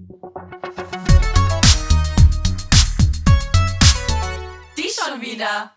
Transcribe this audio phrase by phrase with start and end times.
[0.00, 0.06] Die
[4.88, 5.72] schon wieder.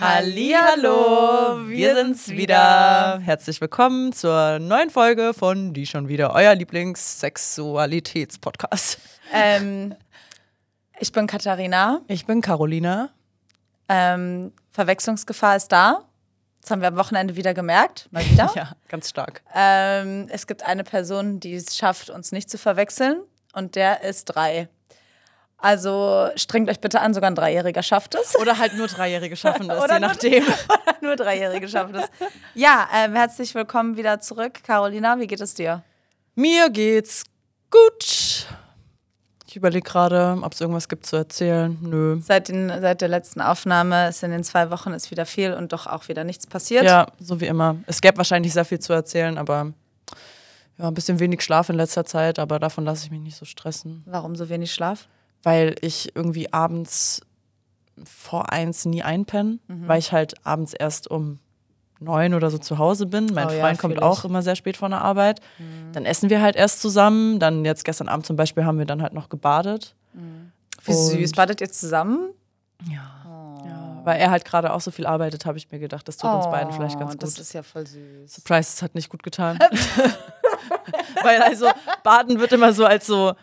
[0.00, 3.20] Hallihallo, wir sind's wieder.
[3.20, 8.98] Herzlich willkommen zur neuen Folge von Die schon wieder, euer Lieblingssexualitätspodcast.
[9.32, 9.94] Ähm,
[10.98, 12.00] ich bin Katharina.
[12.08, 13.10] Ich bin Carolina.
[13.88, 16.08] Ähm, Verwechslungsgefahr ist da.
[16.62, 18.08] Das haben wir am Wochenende wieder gemerkt.
[18.12, 18.50] Mal wieder.
[18.56, 19.42] Ja, ganz stark.
[19.54, 23.20] Ähm, es gibt eine Person, die es schafft, uns nicht zu verwechseln.
[23.52, 24.68] Und der ist drei.
[25.58, 28.36] Also strengt euch bitte an, sogar ein Dreijähriger schafft es.
[28.36, 30.44] Oder halt nur Dreijährige schaffen das, Oder je nur- nachdem.
[31.02, 32.08] Nur Dreijährige schaffen es.
[32.54, 34.62] Ja, ähm, herzlich willkommen wieder zurück.
[34.64, 35.82] Carolina, wie geht es dir?
[36.36, 37.24] Mir geht's
[37.70, 38.46] gut.
[39.52, 41.76] Ich überlege gerade, ob es irgendwas gibt zu erzählen.
[41.82, 42.18] Nö.
[42.22, 45.74] Seit, den, seit der letzten Aufnahme ist in den zwei Wochen ist wieder viel und
[45.74, 46.84] doch auch wieder nichts passiert.
[46.84, 47.76] Ja, so wie immer.
[47.86, 49.74] Es gäbe wahrscheinlich sehr viel zu erzählen, aber
[50.78, 53.44] ja, ein bisschen wenig Schlaf in letzter Zeit, aber davon lasse ich mich nicht so
[53.44, 54.02] stressen.
[54.06, 55.06] Warum so wenig Schlaf?
[55.42, 57.20] weil ich irgendwie abends
[58.04, 59.86] vor eins nie einpenne, Mhm.
[59.88, 61.40] weil ich halt abends erst um
[62.02, 63.26] neun oder so zu Hause bin.
[63.34, 64.04] Mein Oh ja, Freund kommt fühl ich.
[64.08, 65.40] auch immer sehr spät von der Arbeit.
[65.92, 67.38] Dann essen wir halt erst zusammen.
[67.38, 69.94] Dann jetzt gestern Abend zum Beispiel haben wir dann halt noch gebadet.
[70.84, 71.32] Wie Und- süß.
[71.32, 72.30] Badet ihr zusammen?
[72.90, 73.64] Ja.
[73.64, 74.00] ja.
[74.04, 76.46] Weil er halt gerade auch so viel arbeitet, habe ich mir gedacht, das tut uns
[76.46, 77.40] beiden vielleicht ganz Oh, Das gut.
[77.40, 78.34] ist ja voll süß.
[78.34, 79.58] Surprise, es hat nicht gut getan.
[81.22, 81.66] weil also
[82.02, 83.34] Baden wird immer so als so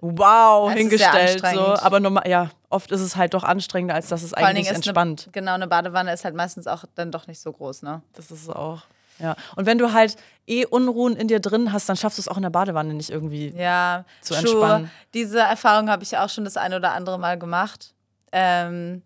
[0.00, 1.42] wow sehr hingestellt.
[1.54, 1.60] So.
[1.60, 5.24] Aber normal, ja, oft ist es halt doch anstrengender, als dass es Vor eigentlich entspannt.
[5.24, 8.02] Eine, genau, eine Badewanne ist halt meistens auch dann doch nicht so groß, ne?
[8.14, 8.82] Das ist es auch.
[9.18, 9.34] Ja.
[9.56, 10.16] Und wenn du halt
[10.46, 13.10] eh Unruhen in dir drin hast, dann schaffst du es auch in der Badewanne nicht
[13.10, 13.48] irgendwie.
[13.56, 14.90] Ja, Zu entspannen.
[15.12, 17.94] Diese Erfahrung habe ich auch schon das eine oder andere Mal gemacht.
[18.30, 19.02] Ähm,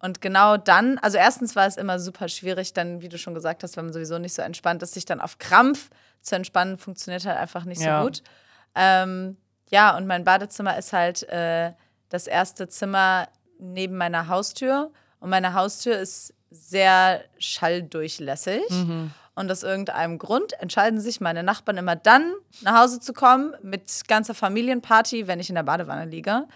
[0.00, 3.64] und genau dann, also erstens war es immer super schwierig, dann, wie du schon gesagt
[3.64, 7.26] hast, wenn man sowieso nicht so entspannt ist, sich dann auf Krampf zu entspannen, funktioniert
[7.26, 7.98] halt einfach nicht Ja.
[7.98, 8.22] so gut.
[8.76, 9.36] Ähm,
[9.70, 11.72] ja, und mein Badezimmer ist halt äh,
[12.08, 13.28] das erste Zimmer
[13.58, 14.90] neben meiner Haustür.
[15.20, 18.62] Und meine Haustür ist sehr schalldurchlässig.
[19.34, 24.02] Und aus irgendeinem Grund entscheiden sich meine Nachbarn immer dann, nach Hause zu kommen mit
[24.08, 26.46] ganzer Familienparty, wenn ich in der Badewanne liege.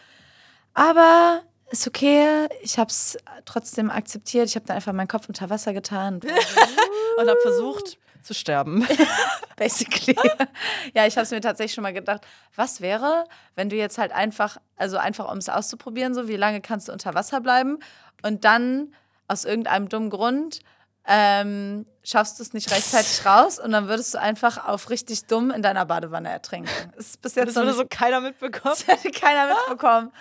[0.75, 4.49] Aber ist okay, ich habe es trotzdem akzeptiert.
[4.49, 6.15] Ich habe dann einfach meinen Kopf unter Wasser getan.
[6.15, 6.29] Und so,
[7.21, 8.87] Und habe versucht zu sterben.
[9.57, 10.17] basically.
[10.95, 13.25] ja, ich habe es mir tatsächlich schon mal gedacht, was wäre,
[13.55, 16.93] wenn du jetzt halt einfach, also einfach um es auszuprobieren, so wie lange kannst du
[16.93, 17.79] unter Wasser bleiben
[18.23, 18.95] und dann
[19.29, 20.61] aus irgendeinem dummen Grund
[21.05, 25.51] ähm, schaffst du es nicht rechtzeitig raus und dann würdest du einfach auf richtig dumm
[25.51, 26.71] in deiner Badewanne ertrinken.
[26.97, 28.75] Das ist bis jetzt Das würde so keiner mitbekommen.
[28.77, 30.13] das hätte keiner mitbekommen.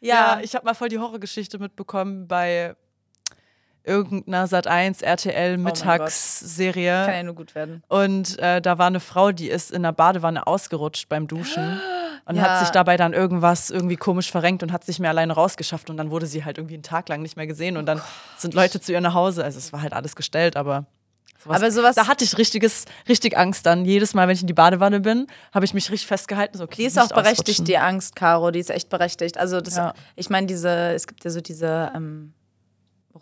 [0.00, 2.74] Ja, Ja, ich habe mal voll die Horrorgeschichte mitbekommen bei
[3.84, 7.04] irgendeiner Sat1 RTL Mittagsserie.
[7.06, 7.82] kann ja nur gut werden.
[7.88, 11.80] Und äh, da war eine Frau, die ist in der Badewanne ausgerutscht beim Duschen
[12.26, 12.42] und Ja.
[12.42, 15.96] hat sich dabei dann irgendwas irgendwie komisch verrenkt und hat sich mehr alleine rausgeschafft und
[15.96, 18.00] dann wurde sie halt irgendwie einen Tag lang nicht mehr gesehen und dann
[18.36, 19.44] sind Leute zu ihr nach Hause.
[19.44, 20.86] Also es war halt alles gestellt, aber
[21.42, 23.84] sowas, Aber sowas- da hatte ich richtiges, richtig Angst dann.
[23.86, 26.58] Jedes Mal, wenn ich in die Badewanne bin, habe ich mich richtig festgehalten.
[26.58, 28.50] So, okay, Die ist auch berechtigt, die Angst, Caro.
[28.50, 29.38] Die ist echt berechtigt.
[29.38, 29.94] Also, das, Ja.
[30.16, 32.34] ich meine, diese, es gibt ja so diese ähm,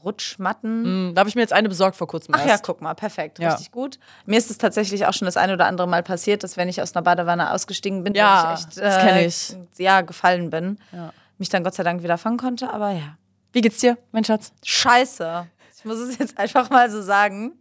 [0.04, 0.84] Rutschmatten.
[0.84, 2.62] Hm, Da habe ich mir jetzt eine besorgt vor kurzem Ach ja, erst.
[2.64, 3.50] guck mal, perfekt, Ja.
[3.50, 3.98] richtig gut.
[4.26, 6.80] Mir ist es tatsächlich auch schon das ein oder andere Mal passiert, dass wenn ich
[6.82, 9.78] aus einer Badewanne ausgestiegen bin, Ja, ich echt äh, das ich.
[9.78, 10.78] ja, gefallen bin.
[10.92, 11.12] Ja.
[11.38, 13.16] Mich dann Gott sei Dank wieder fangen konnte, aber ja.
[13.52, 14.52] Wie geht's dir, mein Schatz?
[14.64, 15.46] Scheiße.
[15.78, 17.52] Ich muss es jetzt einfach mal so sagen.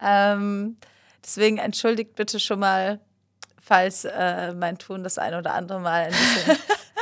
[0.00, 0.76] Ähm,
[1.22, 3.00] deswegen entschuldigt bitte schon mal,
[3.62, 6.56] falls äh, mein Tun das ein oder andere Mal ein bisschen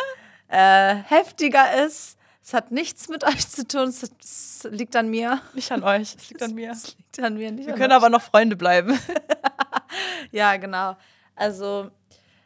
[0.49, 2.18] äh, heftiger ist.
[2.49, 5.43] Es hat nichts mit euch zu tun, es, liegt an mir.
[5.53, 6.71] Nicht an euch, es liegt an mir.
[6.71, 7.99] Es liegt an mir, nicht Wir können euch.
[7.99, 8.99] aber noch Freunde bleiben.
[10.33, 10.97] Ja, genau.
[11.37, 11.91] Also,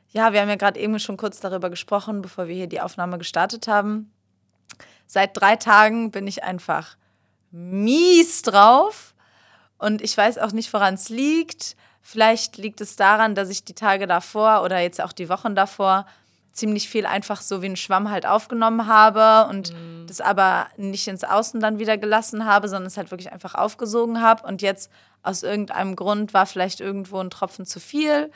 [0.09, 3.17] ja, wir haben ja gerade eben schon kurz darüber gesprochen, bevor wir hier die Aufnahme
[3.17, 4.13] gestartet haben.
[5.07, 6.97] Seit drei Tagen bin ich einfach
[7.53, 9.15] mies drauf
[9.79, 11.77] und ich weiß auch nicht, woran es liegt.
[12.01, 16.07] Vielleicht liegt es daran, dass ich die Tage davor oder jetzt auch die Wochen davor
[16.53, 19.75] ziemlich viel einfach so wie ein Schwamm halt aufgenommen habe und
[20.07, 24.21] das aber nicht ins Außen dann wieder gelassen habe, sondern es halt wirklich einfach aufgesogen
[24.21, 24.91] habe und jetzt
[25.23, 28.31] aus irgendeinem Grund war vielleicht irgendwo ein Tropfen zu viel.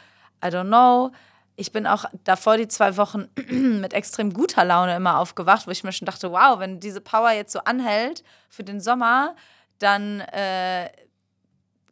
[0.45, 1.13] I don't know.
[1.57, 5.85] Ich bin auch davor die zwei Wochen mit extrem guter Laune immer aufgewacht, wo ich
[5.85, 9.35] mir schon dachte, wow, wenn diese Power jetzt so anhält für den Sommer,
[9.79, 10.91] dann äh,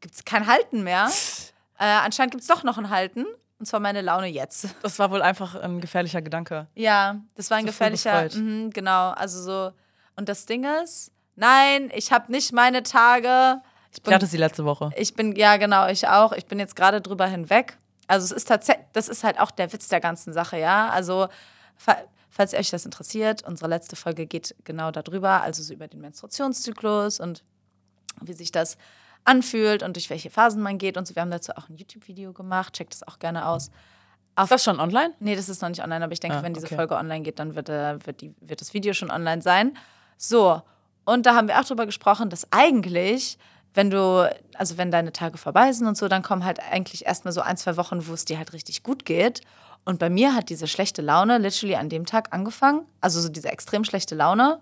[0.00, 1.10] gibt es kein Halten mehr.
[1.76, 3.26] Äh, anscheinend gibt es doch noch ein Halten.
[3.58, 4.68] Und zwar meine Laune jetzt.
[4.82, 6.66] Das war wohl einfach ein gefährlicher Gedanke.
[6.74, 8.28] Ja, das war ein So gefährlicher.
[8.34, 9.72] Mhm, genau, also so.
[10.16, 13.60] Und das Ding ist, nein, ich habe nicht meine Tage.
[13.90, 14.90] Ich Ich bin, hatte sie letzte Woche.
[14.96, 16.32] ich bin, ja genau, ich auch.
[16.32, 17.78] Ich bin jetzt gerade drüber hinweg.
[18.06, 20.90] Also es ist tatsächlich, das ist halt auch der Witz der ganzen Sache, ja.
[20.90, 21.28] Also
[21.76, 21.96] fa
[22.28, 27.20] falls euch das interessiert, unsere letzte Folge geht genau darüber, also so über den Menstruationszyklus
[27.20, 27.44] und
[28.20, 28.76] wie sich das
[29.24, 31.14] anfühlt und durch welche Phasen man geht und so.
[31.14, 33.70] Wir haben dazu auch ein YouTube-Video gemacht, checkt das auch gerne aus.
[34.40, 35.14] Ist das schon online?
[35.20, 36.74] Nee, das ist noch nicht online, aber ich denke, Ah, wenn diese okay.
[36.74, 39.76] Folge online geht, dann wird, äh, wird, die, wird das Video schon online sein.
[40.16, 40.60] So,
[41.04, 43.38] und da haben wir auch drüber gesprochen, dass eigentlich,
[43.74, 47.32] wenn du, also wenn deine Tage vorbei sind und so, dann kommen halt eigentlich erstmal
[47.32, 49.42] so ein, zwei Wochen, wo es dir halt richtig gut geht.
[49.84, 53.50] Und bei mir hat diese schlechte Laune literally an dem Tag angefangen, also so diese
[53.50, 54.60] extrem schlechte Laune,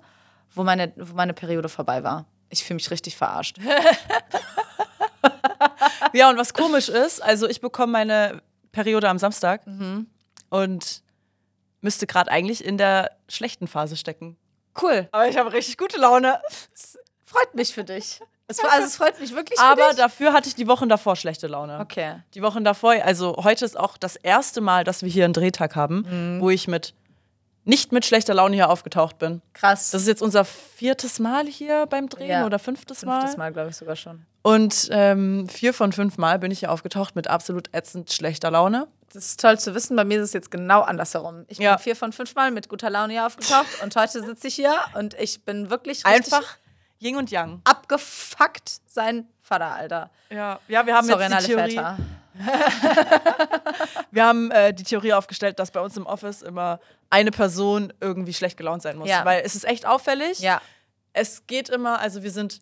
[0.54, 2.26] wo meine, wo meine Periode vorbei war.
[2.52, 3.56] Ich fühle mich richtig verarscht.
[6.14, 10.06] Ja, und was komisch ist, also ich bekomme meine Periode am Samstag Mhm.
[10.50, 11.02] und
[11.80, 14.36] müsste gerade eigentlich in der schlechten Phase stecken.
[14.80, 15.08] Cool.
[15.12, 16.40] Aber ich habe richtig gute Laune.
[17.24, 18.20] Freut mich für dich.
[18.46, 21.78] Es, also es freut mich wirklich Aber dafür hatte ich die Wochen davor schlechte Laune.
[21.80, 22.16] Okay.
[22.34, 25.76] Die Wochen davor, also heute ist auch das erste Mal, dass wir hier einen Drehtag
[25.76, 26.04] haben,
[26.36, 26.40] Mhm.
[26.42, 26.92] wo ich mit
[27.64, 29.40] nicht mit schlechter Laune hier aufgetaucht bin.
[29.54, 29.90] Krass.
[29.90, 32.46] Das ist jetzt unser viertes Mal hier beim Drehen Ja.
[32.46, 33.20] oder fünftes Mal.
[33.20, 34.26] Fünftes Mal, glaube ich, sogar schon.
[34.42, 38.88] Und ähm, vier von fünf Mal bin ich hier aufgetaucht mit absolut ätzend schlechter Laune.
[39.12, 39.94] Das ist toll zu wissen.
[39.94, 41.44] Bei mir ist es jetzt genau andersherum.
[41.48, 41.74] Ich Ja.
[41.76, 44.74] bin vier von fünf Mal mit guter Laune hier aufgetaucht und heute sitze ich hier
[44.94, 46.56] und ich bin wirklich Einfach
[46.98, 47.60] Yin und Yang.
[47.64, 50.10] abgefuckt sein Vater, Alter.
[50.30, 51.98] Ja, ja wir haben Sorry jetzt die Theorie, Väter.
[54.10, 56.80] wir haben äh, die Theorie aufgestellt, dass bei uns im Office immer
[57.10, 59.08] eine Person irgendwie schlecht gelaunt sein muss.
[59.08, 59.24] Ja.
[59.24, 60.40] Weil es ist echt auffällig.
[60.40, 60.60] Ja.
[61.12, 62.60] Es geht immer, also wir sind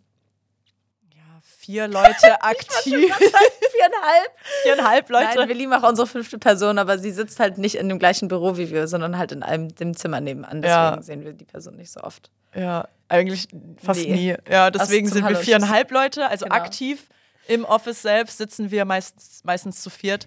[1.14, 3.14] ja, vier Leute aktiv.
[3.14, 4.31] Viereinhalb.
[4.62, 5.38] Viereinhalb Leute.
[5.38, 8.28] Nein, wir lieben auch unsere fünfte Person, aber sie sitzt halt nicht in dem gleichen
[8.28, 10.62] Büro wie wir, sondern halt in einem dem Zimmer nebenan.
[10.62, 11.02] Deswegen Ja.
[11.02, 12.31] sehen wir die Person nicht so oft.
[12.55, 13.46] Ja, eigentlich
[13.82, 14.12] fast Nee.
[14.12, 14.37] nie.
[14.50, 16.56] Ja, deswegen zum sind wir viereinhalb Leute, also Genau.
[16.56, 17.06] aktiv.
[17.50, 20.26] Im Office selbst sitzen wir meistens, meistens zu viert.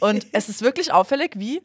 [0.00, 1.62] Und es ist wirklich auffällig, wie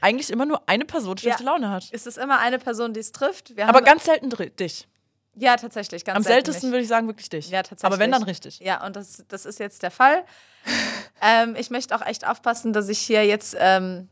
[0.00, 1.50] eigentlich immer nur eine Person schlechte Ja.
[1.50, 1.88] Laune hat.
[1.92, 3.56] Es ist immer eine Person, die es trifft.
[3.56, 4.88] Wir Aber ganz selten dich.
[5.34, 6.04] ja, tatsächlich.
[6.04, 7.50] Ganz Am selten seltensten würde ich sagen, wirklich dich.
[7.50, 7.84] Ja, tatsächlich.
[7.84, 8.60] Aber wenn, dann richtig.
[8.60, 10.24] Ja, und das, das ist jetzt der Fall.
[11.22, 14.08] ähm, ich möchte auch echt aufpassen, dass ich hier jetzt ähm,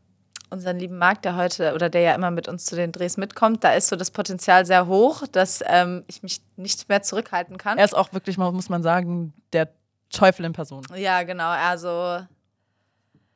[0.49, 3.63] unseren lieben Marc, der heute oder der ja immer mit uns zu den Drehs mitkommt,
[3.63, 7.77] da ist so das Potenzial sehr hoch, dass ähm, ich mich nicht mehr zurückhalten kann.
[7.77, 9.69] Er ist auch wirklich, muss man sagen, der
[10.11, 10.83] Teufel in Person.
[10.95, 11.49] ja, genau.
[11.49, 12.25] Also,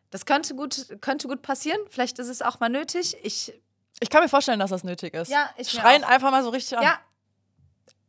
[0.09, 1.79] das könnte gut, könnte gut passieren.
[1.89, 3.15] Vielleicht ist es auch mal nötig.
[3.23, 3.53] Ich,
[3.99, 5.29] Ich kann mir vorstellen, dass das nötig ist.
[5.31, 6.09] Ja, ich Schreien auch.
[6.09, 6.83] einfach mal so richtig an.
[6.83, 6.99] ja.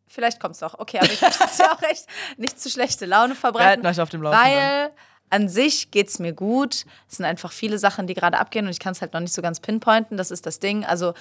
[0.07, 0.79] Vielleicht kommt es doch.
[0.79, 2.07] Okay, aber ich möchte jetzt ja auch echt
[2.37, 3.69] nicht zu schlechte Laune Wir verbreiten.
[3.69, 4.53] halten euch auf dem Laufenden.
[4.55, 4.91] Weil
[5.31, 6.85] an sich geht es mir gut.
[7.11, 9.33] Es sind einfach viele Sachen, die gerade abgehen und ich kann es halt noch nicht
[9.33, 10.17] so ganz pinpointen.
[10.17, 10.85] Das ist das Ding.
[10.85, 11.15] Also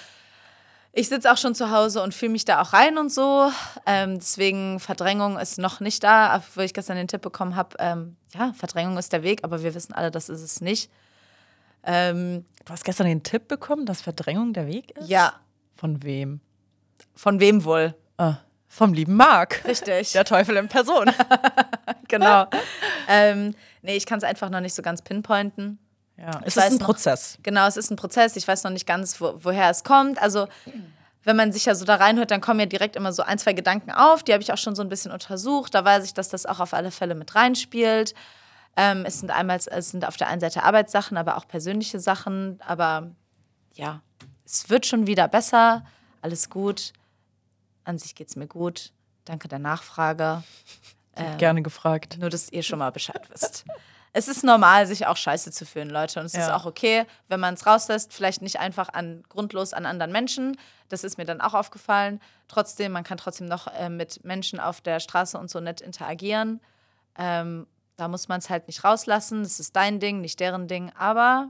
[0.96, 3.50] ich sitze auch schon zu Hause und fühle mich da auch rein und so.
[3.84, 8.16] Ähm, deswegen Verdrängung ist noch nicht da, obwohl ich gestern den Tipp bekommen habe, ähm,
[8.32, 10.90] ja, Verdrängung ist der Weg, aber wir wissen alle, das ist es nicht.
[11.82, 15.08] Ähm, Du hast gestern den Tipp bekommen, dass Verdrängung der Weg ist?
[15.08, 15.34] ja,
[15.76, 16.40] Von wem?
[17.14, 17.94] von wem wohl?
[18.16, 18.36] Ah,
[18.68, 19.62] vom lieben Marc.
[19.66, 20.12] Richtig.
[20.12, 21.12] Der Teufel in Person.
[22.08, 22.46] genau.
[23.08, 25.78] ähm, nee, ich kann es einfach noch nicht so ganz pinpointen.
[26.16, 27.38] Ja, es ist ein noch- Prozess.
[27.42, 28.36] Genau, es ist ein Prozess.
[28.36, 30.20] Ich weiß noch nicht ganz, wo, woher es kommt.
[30.22, 30.46] Also,
[31.24, 33.52] wenn man sich ja so da reinhört, dann kommen ja direkt immer so ein, zwei
[33.52, 34.22] Gedanken auf.
[34.22, 35.74] Die habe ich auch schon so ein bisschen untersucht.
[35.74, 38.14] Da weiß ich, dass das auch auf alle Fälle mit reinspielt.
[38.76, 42.60] Ähm, es sind einmal, es sind auf der einen Seite Arbeitssachen, aber auch persönliche Sachen.
[42.66, 43.10] Aber
[43.74, 44.00] ja,
[44.44, 45.84] es wird schon wieder besser.
[46.22, 46.92] Alles gut.
[47.84, 48.92] An sich geht es mir gut.
[49.24, 50.42] Danke der Nachfrage.
[51.16, 52.18] Ähm, Gerne gefragt.
[52.18, 53.64] nur, dass ihr schon mal Bescheid wisst.
[54.16, 56.20] Es ist normal, sich auch scheiße zu fühlen, Leute.
[56.20, 56.56] Und es ist Ja.
[56.56, 60.56] auch okay, wenn man es rauslässt, vielleicht nicht einfach an grundlos an anderen Menschen.
[60.88, 62.20] Das ist mir dann auch aufgefallen.
[62.46, 66.60] Trotzdem, man kann trotzdem noch äh, mit Menschen auf der Straße und so nett interagieren.
[67.18, 67.66] Ähm,
[67.96, 69.42] da muss man es halt nicht rauslassen.
[69.42, 70.92] Das ist dein Ding, nicht deren Ding.
[70.96, 71.48] Aber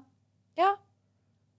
[0.57, 0.75] ja,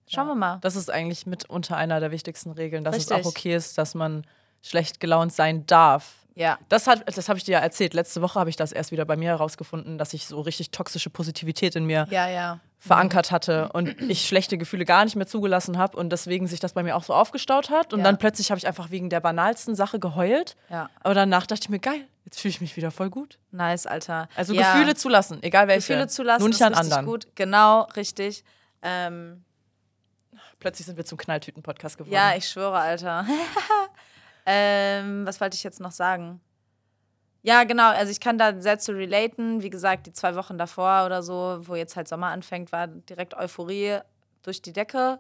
[0.08, 0.58] schauen wir mal.
[0.62, 3.26] Das ist eigentlich mitunter einer der wichtigsten Regeln, dass es Richtig.
[3.26, 4.26] auch okay ist, dass man
[4.64, 6.25] schlecht gelaunt sein darf.
[6.38, 7.94] Ja, Das, hat, das habe ich dir ja erzählt.
[7.94, 11.10] Letzte Woche habe ich das erst wieder bei mir herausgefunden, dass ich so richtig toxische
[11.10, 12.60] Positivität in mir ja, ja.
[12.78, 16.74] verankert hatte und ich schlechte Gefühle gar nicht mehr zugelassen habe und deswegen sich das
[16.74, 17.94] bei mir auch so aufgestaut hat.
[17.94, 18.04] Und Ja.
[18.06, 20.58] dann plötzlich habe ich einfach wegen der banalsten Sache geheult.
[20.70, 23.40] Ja, Aber danach dachte ich mir, geil, jetzt fühle ich mich wieder voll gut.
[23.52, 24.28] nice, Alter.
[24.36, 24.54] Also.
[24.54, 25.88] Gefühle zulassen, egal welche.
[25.94, 27.06] Gefühle zulassen Nur nicht ist an anderen.
[27.06, 27.28] gut.
[27.36, 28.44] Genau, richtig.
[28.82, 29.42] Ähm,
[30.60, 32.14] Plötzlich sind wir zum Knalltüten-Podcast geworden.
[32.14, 33.26] Ja, ich schwöre, Alter.
[34.46, 36.40] ähm, was wollte ich jetzt noch sagen?
[37.42, 39.62] Ja, genau, also ich kann da sehr zu relaten.
[39.62, 43.36] Wie gesagt, die zwei Wochen davor oder so, wo jetzt halt Sommer anfängt, war direkt
[43.36, 44.00] Euphorie
[44.42, 45.20] durch die Decke.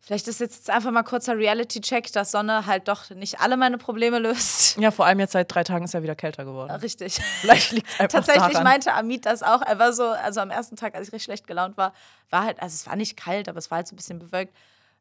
[0.00, 4.18] vielleicht ist jetzt einfach mal kurzer Reality-Check, dass Sonne halt doch nicht alle meine Probleme
[4.18, 4.76] löst.
[4.78, 6.72] Ja, vor allem jetzt seit drei Tagen ist ja wieder kälter geworden.
[6.72, 7.14] Richtig.
[7.40, 8.64] Vielleicht liegt es einfach Tatsächlich daran.
[8.64, 9.62] meinte Amit das auch.
[9.62, 11.94] Er war so, also am ersten Tag, als ich richtig schlecht gelaunt war,
[12.28, 14.54] war halt, also es war nicht kalt, aber es war halt so ein bisschen bewölkt.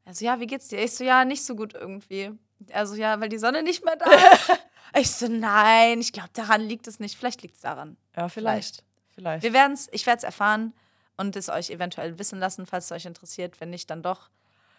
[0.05, 0.81] Also ja, wie geht's dir?
[0.81, 2.31] Ich so, ja, nicht so gut irgendwie.
[2.73, 4.51] Also ja, weil die Sonne nicht mehr da ist.
[4.95, 7.17] ich so, nein, ich glaube, daran liegt es nicht.
[7.17, 7.97] Vielleicht liegt es daran.
[8.15, 8.83] Ja, vielleicht.
[9.15, 9.43] Vielleicht.
[9.43, 10.73] Wir werden's, ich werde es erfahren
[11.17, 13.59] und es euch eventuell wissen lassen, falls es euch interessiert.
[13.59, 14.29] Wenn nicht, dann doch.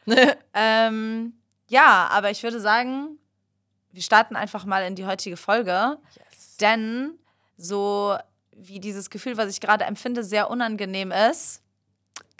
[0.54, 1.34] ähm,
[1.68, 3.18] ja, aber ich würde sagen,
[3.92, 5.98] wir starten einfach mal in die heutige Folge.
[6.14, 6.56] yes.
[6.56, 7.18] Denn
[7.56, 8.16] so
[8.52, 11.62] wie dieses Gefühl, was ich gerade empfinde, sehr unangenehm ist,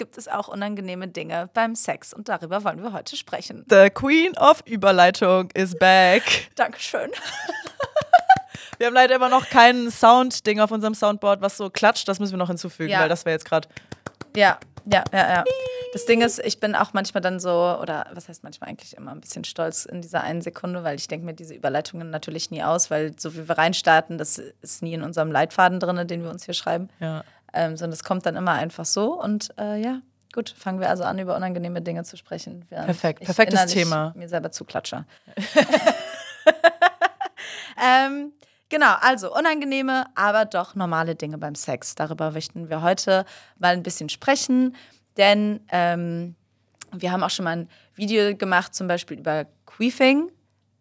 [0.01, 2.15] gibt es auch unangenehme Dinge beim Sex.
[2.15, 3.67] Und darüber wollen wir heute sprechen.
[3.69, 6.23] The Queen of Überleitung is back.
[6.57, 7.11] Dankeschön.
[8.79, 12.09] Wir haben leider immer noch kein Sound-Ding auf unserem Soundboard, was so klatscht.
[12.09, 13.01] Das müssen wir noch hinzufügen, Ja.
[13.01, 13.69] weil das wäre jetzt gerade.
[14.35, 14.59] Ja,
[14.91, 15.45] ja, ja, ja.
[15.93, 19.11] Das Ding ist, ich bin auch manchmal dann so, oder was heißt manchmal eigentlich immer
[19.11, 22.63] ein bisschen stolz in dieser einen Sekunde, weil ich denke mir diese Überleitungen natürlich nie
[22.63, 26.31] aus, weil so wie wir reinstarten, das ist nie in unserem Leitfaden drin, den wir
[26.31, 26.89] uns hier schreiben.
[27.01, 27.23] Ja.
[27.53, 29.21] Ähm, sondern es kommt dann immer einfach so.
[29.21, 30.01] Und äh, ja,
[30.33, 32.65] gut, fangen wir also an, über unangenehme Dinge zu sprechen.
[32.69, 34.13] Perfekt, perfektes Thema.
[34.17, 35.05] Mir selber zuklatsche.
[37.83, 38.33] ähm,
[38.69, 41.95] genau, also unangenehme, aber doch normale Dinge beim Sex.
[41.95, 43.25] Darüber möchten wir heute
[43.59, 44.77] mal ein bisschen sprechen,
[45.17, 46.35] denn ähm,
[46.93, 50.31] wir haben auch schon mal ein Video gemacht, zum Beispiel über Queefing.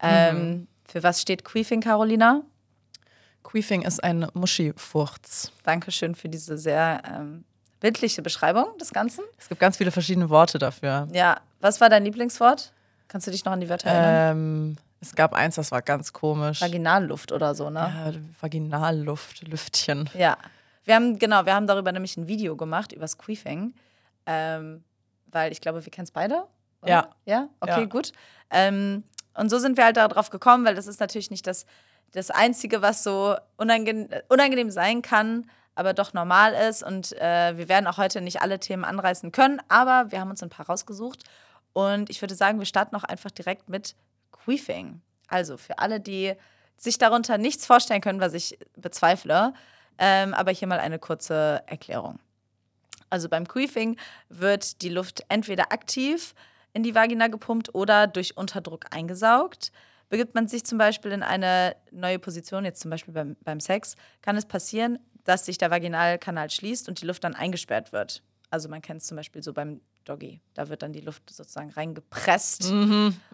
[0.02, 0.68] Ähm, Mhm.
[0.88, 2.42] Für was steht Queefing, Carolina?
[3.44, 5.52] Queefing ist ein Muschifurz.
[5.64, 7.44] Dankeschön für diese sehr ähm,
[7.80, 9.24] bildliche Beschreibung des Ganzen.
[9.38, 11.08] Es gibt ganz viele verschiedene Worte dafür.
[11.12, 12.74] Ja, was war dein Lieblingswort?
[13.08, 14.38] Kannst du dich noch an die Wörter erinnern?
[14.38, 16.62] Ähm, es gab eins, das war ganz komisch.
[16.62, 17.80] Vaginalluft oder so, ne?
[17.80, 20.10] ja, Vaginalluft, Lüftchen.
[20.14, 20.38] Ja.
[20.84, 23.74] Wir haben, genau, wir haben darüber nämlich ein Video gemacht, über das Queefing.
[24.26, 24.84] Ähm,
[25.28, 26.44] weil ich glaube, wir kennen es beide.
[26.82, 26.92] oder?
[26.92, 27.10] Ja.
[27.26, 27.50] Ja?
[27.62, 27.86] Okay, Ja.
[27.86, 28.12] gut.
[28.52, 29.04] Ähm,
[29.36, 31.66] und so sind wir halt darauf gekommen, weil das ist natürlich nicht das,
[32.12, 36.84] das Einzige, was so unangenehm, unangenehm sein kann, aber doch normal ist.
[36.84, 40.44] Und äh, wir werden auch heute nicht alle Themen anreißen können, aber wir haben uns
[40.44, 41.24] ein paar rausgesucht.
[41.74, 43.96] Und ich würde sagen, wir starten auch einfach direkt mit
[44.32, 45.02] Queefing.
[45.28, 46.34] Also für alle, die
[46.76, 49.54] sich darunter nichts vorstellen können, was ich bezweifle,
[49.98, 52.20] ähm, aber hier mal eine kurze Erklärung.
[53.10, 53.98] Also beim Queefing
[54.30, 56.34] wird die Luft entweder aktiv
[56.74, 59.72] in die Vagina gepumpt oder durch Unterdruck eingesaugt.
[60.10, 63.96] Begibt man sich zum Beispiel in eine neue Position, jetzt zum Beispiel beim, beim Sex,
[64.22, 68.24] kann es passieren, dass sich der Vaginalkanal schließt und die Luft dann eingesperrt wird.
[68.50, 70.42] Also man kennt es zum Beispiel so beim Doggy.
[70.56, 72.66] Da wird dann die Luft sozusagen reingepresst.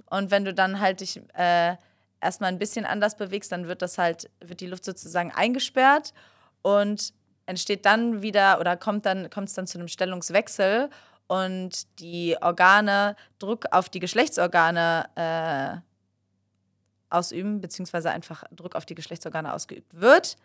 [0.09, 1.75] Und wenn du dann halt dich äh,
[2.19, 6.13] erstmal ein bisschen anders bewegst, dann wird das halt, wird die Luft sozusagen eingesperrt
[6.61, 7.13] und
[7.45, 10.89] entsteht dann wieder oder kommt dann kommt es dann zu einem Stellungswechsel
[11.27, 15.94] und die Organe Druck auf die Geschlechtsorgane äh,
[17.15, 20.37] ausüben, beziehungsweise einfach Druck auf die Geschlechtsorgane ausgeübt wird,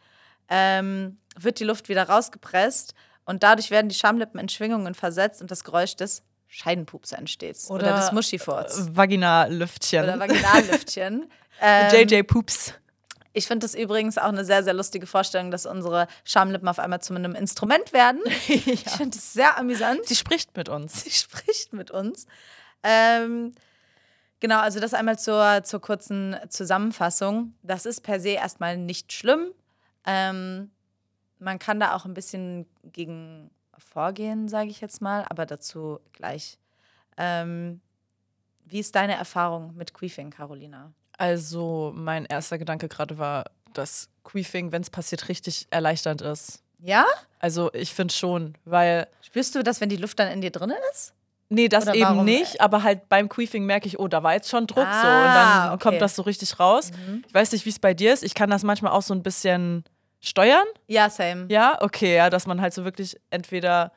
[0.48, 5.50] ähm, wird die Luft wieder rausgepresst und dadurch werden die Schamlippen in Schwingungen versetzt und
[5.50, 7.56] das Geräusch des Scheidenpups entsteht.
[7.68, 8.88] Oder, Oder, des Muschifurz.
[8.92, 10.02] Vaginallüftchen.
[10.02, 11.30] Oder Vaginallüftchen.
[11.60, 12.74] ähm, JJ Poops.
[13.32, 17.00] ich finde das übrigens auch eine sehr, sehr lustige Vorstellung, dass unsere Schamlippen auf einmal
[17.00, 18.20] zu einem Instrument werden.
[18.48, 20.04] Ich finde das sehr amüsant.
[20.06, 21.04] Sie spricht mit uns.
[21.04, 22.26] Sie spricht mit uns.
[22.82, 23.54] Ähm,
[24.40, 27.54] genau, also das einmal zur, zur kurzen Zusammenfassung.
[27.62, 29.52] Das ist per se erstmal nicht schlimm.
[30.06, 30.70] Ähm,
[31.38, 36.58] man kann da auch ein bisschen gegen vorgehen, sage ich jetzt mal, aber dazu gleich.
[37.16, 37.80] Ähm,
[38.64, 40.92] wie ist deine Erfahrung mit Queefing, Carolina?
[41.18, 43.44] Also, mein erster Gedanke gerade war,
[43.74, 46.62] dass Queefing, wenn es passiert, richtig erleichternd ist.
[46.78, 47.04] Ja?
[47.40, 49.08] Also, ich finde schon, weil.
[49.22, 51.14] Spürst du das, wenn die Luft dann in dir drin ist?
[51.52, 52.24] Nee, das Oder eben warum?
[52.24, 54.84] nicht, aber halt beim Queefing merke ich, oh, da war jetzt schon Druck so.
[54.84, 55.82] Und Ah, dann okay.
[55.82, 56.92] kommt das so richtig raus.
[57.26, 58.22] Ich weiß nicht, wie es bei dir ist.
[58.22, 59.82] Ich kann das manchmal auch so ein bisschen
[60.20, 60.64] steuern.
[60.86, 61.46] Ja, same.
[61.50, 63.90] Ja, okay, ja, dass man halt so wirklich entweder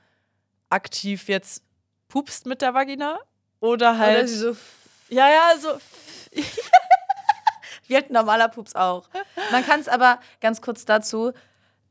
[0.70, 1.62] aktiv jetzt
[2.08, 3.20] pupst mit der Vagina
[3.60, 4.18] oder halt.
[4.18, 4.56] Oder sie so
[5.10, 5.70] ja, ja, so.
[7.88, 9.10] Wie halt ein normaler Pups auch.
[9.52, 11.34] Man kann es aber ganz kurz dazu,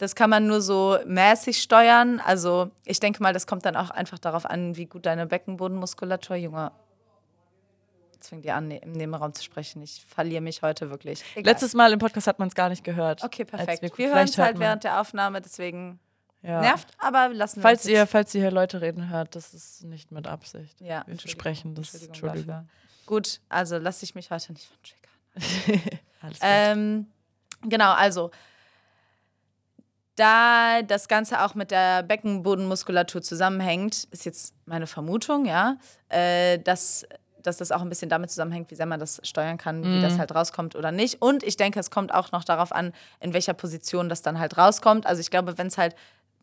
[0.02, 2.18] das kann man nur so mäßig steuern.
[2.21, 6.35] Also ich denke mal, das kommt dann auch einfach darauf an, wie gut deine Beckenbodenmuskulatur,
[6.37, 6.73] Junge.
[8.12, 9.80] Jetzt fängt ihr an, ne- im Nebenraum zu sprechen.
[9.82, 11.23] Ich verliere mich heute wirklich.
[11.37, 11.52] Egal.
[11.52, 13.23] Letztes Mal im Podcast hat man es gar nicht gehört.
[13.23, 13.80] Okay, perfekt.
[13.82, 16.00] Wir, vielleicht hören es halt während der Aufnahme, deswegen
[16.42, 16.61] Ja.
[16.61, 19.85] nervt, aber lassen wir Falls uns ihr, falls ihr hier Leute reden hört, das ist
[19.85, 20.80] nicht mit Absicht.
[20.80, 21.94] Ja, Wir versprechen das.
[21.94, 22.68] Entschuldigung, Entschuldigung.
[23.06, 25.99] Gut, also lasse ich mich heute nicht von triggern.
[26.21, 26.38] Alles.
[26.42, 27.06] Ähm,
[27.62, 28.30] genau, also
[30.16, 35.76] da das Ganze auch mit der Beckenbodenmuskulatur zusammenhängt, ist jetzt meine Vermutung, ja,
[36.09, 37.07] äh, dass
[37.42, 40.19] dass das auch ein bisschen damit zusammenhängt, wie sehr man das steuern kann, wie das
[40.19, 41.21] halt rauskommt oder nicht.
[41.21, 44.57] Und ich denke, es kommt auch noch darauf an, in welcher Position das dann halt
[44.57, 45.07] rauskommt.
[45.07, 45.97] Also ich glaube, wenn es halt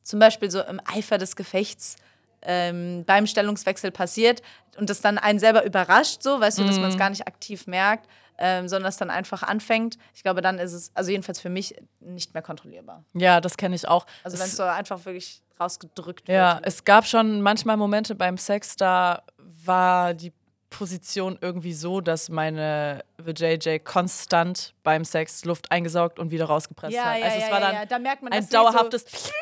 [0.04, 1.96] zum Beispiel so im Eifer des Gefechts
[2.42, 4.42] ähm, beim Stellungswechsel passiert
[4.78, 7.68] und das dann einen selber überrascht, so, weißt du, dass man es gar nicht aktiv
[7.68, 8.08] merkt,
[8.40, 9.98] ähm, sondern es dann einfach anfängt.
[10.16, 13.04] Ich glaube, dann ist es, also jedenfalls für mich, nicht mehr kontrollierbar.
[13.14, 14.06] Ja, das kenne ich auch.
[14.24, 16.68] Also wenn es so einfach wirklich rausgedrückt Ja, wird.
[16.68, 20.32] es gab schon manchmal Momente beim Sex, da war die
[20.70, 27.06] Position irgendwie so, dass meine VJJ konstant beim Sex Luft eingesaugt und wieder rausgepresst ja,
[27.06, 27.20] hat.
[27.20, 27.86] ja, also ja, es war ja, dann ja.
[27.86, 29.04] Da merkt man ein dauerhaftes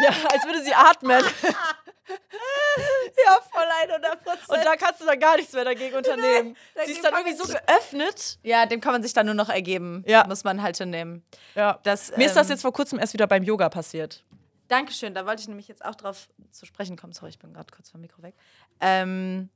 [0.00, 1.22] Ja, als würde sie atmen.
[3.24, 6.56] Ja, voll 100 Und da kannst du dann gar nichts mehr dagegen unternehmen.
[6.74, 8.38] dagegen Sie ist dann irgendwie so geöffnet.
[8.42, 10.04] Ja, dem kann man sich dann nur noch ergeben.
[10.06, 10.26] Ja.
[10.26, 11.24] Muss man halt hinnehmen.
[11.54, 11.80] Ja.
[11.82, 14.24] Das, Mir ist das ähm, jetzt vor kurzem erst wieder beim Yoga passiert.
[14.68, 17.12] Dankeschön, da wollte ich nämlich jetzt auch drauf zu sprechen kommen.
[17.12, 18.34] Sorry, ich bin gerade kurz vom Mikro weg.
[18.80, 19.48] Ähm,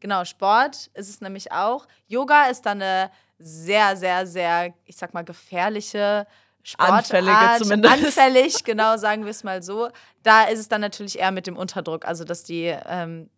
[0.00, 1.86] genau, Sport ist es nämlich auch.
[2.08, 6.26] Yoga ist dann eine sehr, sehr, sehr, ich sag mal, gefährliche
[6.68, 6.98] Sportart.
[6.98, 7.94] Anfällige zumindest.
[7.94, 9.88] Anfällig, genau, sagen wir es mal so.
[10.22, 13.30] Da ist es dann natürlich eher mit dem Unterdruck, also dass die, ähm,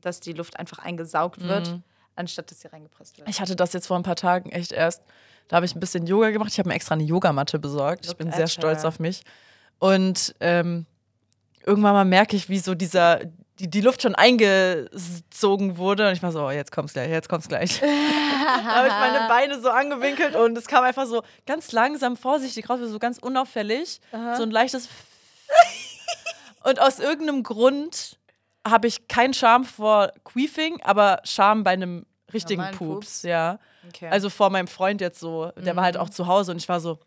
[0.00, 1.82] dass die Luft einfach eingesaugt wird, Mhm.
[2.14, 3.28] anstatt dass sie reingepresst wird.
[3.28, 5.02] Ich hatte das jetzt vor ein paar Tagen echt erst.
[5.48, 6.50] Da habe ich ein bisschen Yoga gemacht.
[6.52, 8.04] Ich habe mir extra eine Yogamatte besorgt.
[8.04, 8.88] Ich Look bin at sehr stolz her.
[8.88, 9.22] auf mich.
[9.78, 10.86] Und ähm,
[11.64, 13.20] irgendwann mal merke ich, wie so dieser,
[13.60, 16.06] die, die Luft schon eingezogen wurde.
[16.08, 17.80] Und ich war so, oh, jetzt kommt's gleich, jetzt kommt's gleich.
[17.80, 22.68] da habe ich meine Beine so angewinkelt und es kam einfach so ganz langsam, vorsichtig
[22.68, 24.00] raus, so ganz unauffällig.
[24.36, 24.88] So ein leichtes.
[26.64, 28.18] und aus irgendeinem Grund
[28.66, 33.22] habe ich keinen Charme vor Queefing, aber Charme bei einem richtigen Pups, Pups?
[33.22, 33.58] ja.
[33.88, 34.08] Okay.
[34.10, 36.02] Also vor meinem Freund jetzt so, der war halt Mhm.
[36.02, 36.98] auch zu Hause und ich war so,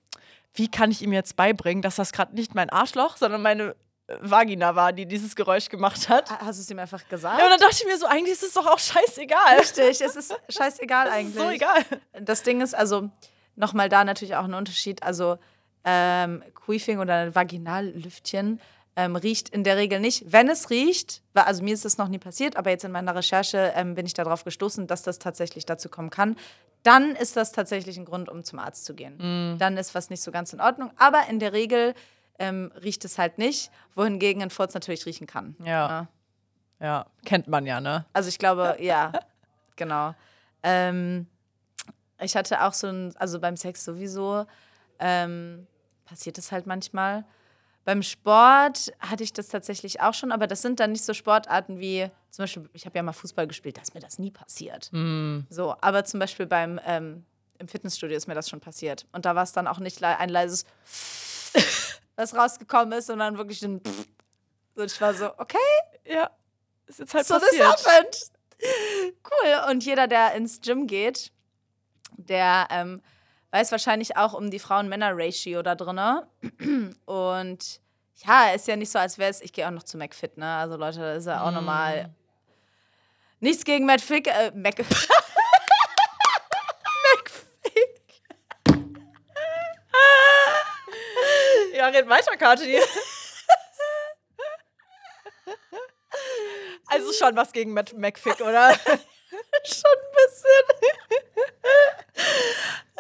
[0.56, 3.76] wie kann ich ihm jetzt beibringen, dass das gerade nicht mein Arschloch, sondern meine
[4.20, 6.30] Vagina war, die dieses Geräusch gemacht hat.
[6.30, 7.40] Hast du es ihm einfach gesagt?
[7.40, 9.60] Ja, und dann dachte ich mir so, eigentlich ist es doch auch scheißegal.
[9.60, 11.36] Richtig, es ist scheißegal Es eigentlich.
[11.36, 11.86] ist so egal.
[12.20, 13.10] Das Ding ist also
[13.56, 15.04] nochmal da natürlich auch ein Unterschied.
[15.04, 15.38] Also
[15.84, 18.60] ähm, Queefing oder ein Vaginallüftchen
[18.96, 20.32] ähm, riecht in der Regel nicht.
[20.32, 23.74] Wenn es riecht, also mir ist das noch nie passiert, aber jetzt in meiner Recherche
[23.76, 26.36] ähm, bin ich darauf gestoßen, dass das tatsächlich dazu kommen kann.
[26.84, 29.18] Dann ist das tatsächlich ein Grund, um zum Arzt zu gehen.
[29.18, 29.58] Mhm.
[29.60, 30.92] Dann ist was nicht so ganz in Ordnung.
[30.98, 31.94] Aber in der Regel
[32.42, 35.56] ähm, riecht es halt nicht, wohingegen ein Furz natürlich riechen kann.
[35.64, 36.08] Ja.
[36.80, 38.06] Ja, kennt man ja, ne?
[38.12, 39.14] Also ich glaube, ja,
[39.76, 40.16] genau.
[40.64, 41.28] Ähm,
[42.20, 44.48] ich hatte auch so ein, also beim Sex sowieso,
[44.98, 45.68] ähm,
[46.06, 47.24] passiert es halt manchmal.
[47.86, 51.80] Beim Sport hatte ich das tatsächlich auch schon, aber das sind dann nicht so Sportarten
[51.80, 54.90] wie, zum Beispiel, ich habe ja mal Fußball gespielt, da ist mir das nie passiert.
[55.50, 57.26] So, aber zum Beispiel beim, ähm,
[57.60, 59.06] im Fitnessstudio ist mir das schon passiert.
[59.12, 60.66] Und da war es dann auch nicht le ein leises
[62.16, 63.82] was rausgekommen ist, sondern wirklich ein
[64.76, 65.58] und ich war so, okay,
[66.06, 66.30] Ja,
[66.88, 67.68] ist jetzt halt so this passiert.
[67.86, 68.18] happened.
[69.26, 69.72] Cool.
[69.72, 71.32] Und jeder, der ins Gym geht,
[72.18, 73.02] der ähm,
[73.52, 76.00] weiß wahrscheinlich auch um die Frauen-Männer-Ratio da drin.
[77.06, 77.82] Und
[78.26, 80.56] ja, ist ja nicht so, als wäre es, ich gehe auch noch zu McFit, ne?
[80.56, 82.10] Also Leute, das ist ja auch normal.
[83.40, 84.28] Nichts gegen McFit.
[84.28, 84.76] Äh, Mac
[91.92, 92.80] red weiter, Kathi.
[96.88, 98.74] Also schon was gegen Matt McFick, oder?
[99.64, 100.66] schon ein bisschen.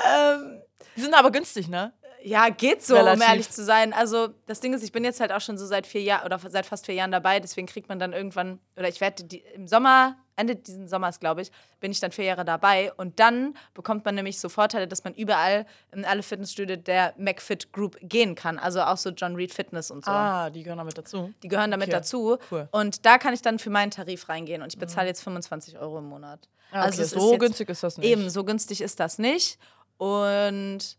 [0.05, 0.61] ähm,
[0.95, 1.93] Die sind aber günstig, ne?
[2.23, 3.27] Ja, geht so, um Relativ.
[3.27, 3.93] ehrlich zu sein.
[3.93, 6.37] Also, das Ding ist, ich bin jetzt halt auch schon so seit vier Jahren oder
[6.37, 9.23] seit fast vier Jahren dabei, deswegen kriegt man dann irgendwann, oder ich werde
[9.55, 13.55] im Sommer, Ende diesen Sommers, glaube ich, bin ich dann vier Jahre dabei und dann
[13.73, 18.35] bekommt man nämlich so Vorteile, dass man überall in alle Fitnessstudio der McFit Group gehen
[18.35, 18.57] kann.
[18.59, 20.11] Also auch so John Reed Fitness und so.
[20.11, 21.33] Ah, die gehören damit dazu.
[21.43, 22.37] Die gehören damit Okay, dazu.
[22.51, 22.67] cool.
[22.71, 25.99] Und da kann ich dann für meinen Tarif reingehen und ich bezahle jetzt 25 Euro
[25.99, 26.47] im Monat.
[26.71, 28.07] Ah, okay, es so ist günstig ist das nicht.
[28.09, 29.59] Eben, so günstig ist das nicht.
[29.97, 30.97] Und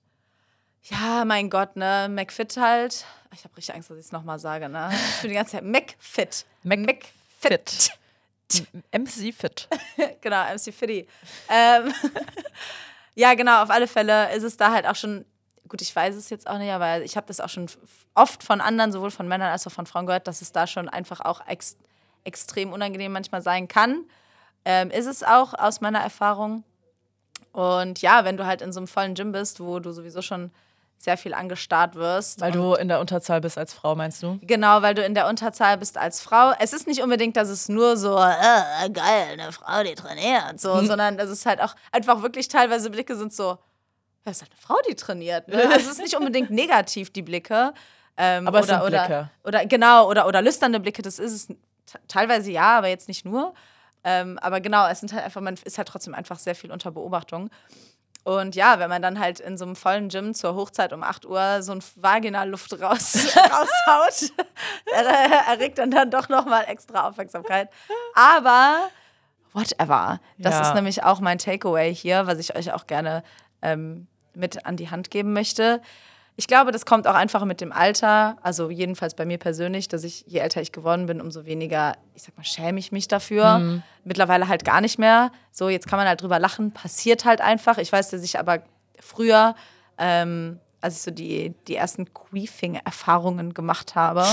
[0.84, 3.04] ja, mein Gott, ne, McFit halt.
[3.34, 4.90] Ich habe richtig Angst, dass ich es nochmal sage, ne?
[5.22, 6.44] Bin die ganze Zeit McFit.
[6.64, 7.90] McFit.
[8.90, 9.68] MC Fit.
[10.20, 11.06] genau, MC Fitty.
[11.48, 11.92] ähm,
[13.14, 15.24] ja, genau, auf alle Fälle ist es da halt auch schon,
[15.68, 17.66] gut, ich weiß es jetzt auch nicht, aber ich habe das auch schon
[18.14, 20.88] oft von anderen, sowohl von Männern als auch von Frauen gehört, dass es da schon
[20.88, 21.76] einfach auch ex
[22.24, 24.04] extrem unangenehm manchmal sein kann.
[24.64, 26.62] Ähm, ist es auch aus meiner Erfahrung.
[27.50, 30.52] Und ja, wenn du halt in so einem vollen Gym bist, wo du sowieso schon
[31.02, 32.40] sehr viel angestarrt wirst.
[32.40, 34.38] Weil du in der Unterzahl bist als Frau, meinst du?
[34.42, 36.52] Genau, weil du in der Unterzahl bist als Frau.
[36.60, 40.80] Es ist nicht unbedingt, dass es nur so, äh, geil, eine Frau, die trainiert, so,
[40.84, 43.58] sondern es ist halt auch einfach wirklich teilweise Blicke sind so,
[44.24, 45.48] ja, ist halt eine Frau, die trainiert.
[45.48, 45.56] Ne?
[45.64, 47.74] Also es ist nicht unbedingt negativ, die Blicke.
[48.16, 49.30] Ähm, Aber es oder, sind oder, Blicke.
[49.42, 51.56] Oder genau, oder, oder lüsternde Blicke, das ist es
[52.06, 53.54] teilweise ja, aber jetzt nicht nur.
[54.04, 56.92] Ähm, aber genau, es sind halt einfach, man ist halt trotzdem einfach sehr viel unter
[56.92, 57.50] Beobachtung.
[58.24, 61.26] Und ja, wenn man dann halt in so einem vollen Gym zur Hochzeit um 8
[61.26, 64.32] Uhr so ein Vaginalluft raus, raushaut,
[64.94, 67.68] er, erregt dann dann doch nochmal extra Aufmerksamkeit.
[68.14, 68.88] Aber
[69.52, 70.20] whatever.
[70.38, 70.60] Das Ja.
[70.62, 73.24] ist nämlich auch mein Takeaway hier, was ich euch auch gerne
[73.60, 75.82] ähm, mit an die Hand geben möchte.
[76.36, 80.02] Ich glaube, das kommt auch einfach mit dem Alter, also jedenfalls bei mir persönlich, dass
[80.02, 83.82] ich, je älter ich geworden bin, umso weniger, ich sag mal, schäme ich mich dafür.
[84.04, 85.30] Mittlerweile halt gar nicht mehr.
[85.50, 87.76] So, jetzt kann man halt drüber lachen, passiert halt einfach.
[87.76, 88.62] Ich weiß, dass ich aber
[88.98, 89.54] früher,
[89.98, 94.24] ähm, als ich so die, die ersten Queefing-Erfahrungen gemacht habe,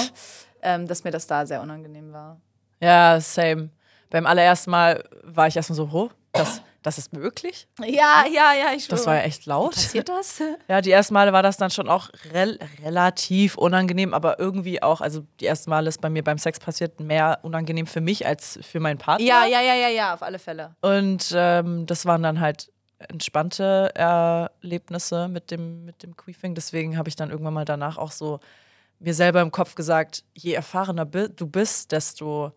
[0.61, 2.39] ähm, dass mir das da sehr unangenehm war.
[2.81, 3.69] Ja, same.
[4.09, 7.67] Beim allerersten Mal war ich erstmal so, oh, das, das ist möglich?
[7.79, 9.75] Ja, ja, ja, ich Das war ja echt laut.
[9.75, 10.41] Passiert das?
[10.67, 15.01] Ja, die ersten Male war das dann schon auch rel relativ unangenehm, aber irgendwie auch,
[15.01, 18.59] also die ersten Male ist bei mir beim Sex passiert mehr unangenehm für mich als
[18.61, 19.25] für meinen Partner.
[19.25, 20.75] Ja, ja, ja, ja, ja, auf alle Fälle.
[20.81, 26.55] Und ähm, das waren dann halt entspannte Erlebnisse mit dem, mit dem Queefing.
[26.55, 28.39] Deswegen habe ich dann irgendwann mal danach auch so
[28.99, 32.51] mir selber im Kopf gesagt, je erfahrener du bist, desto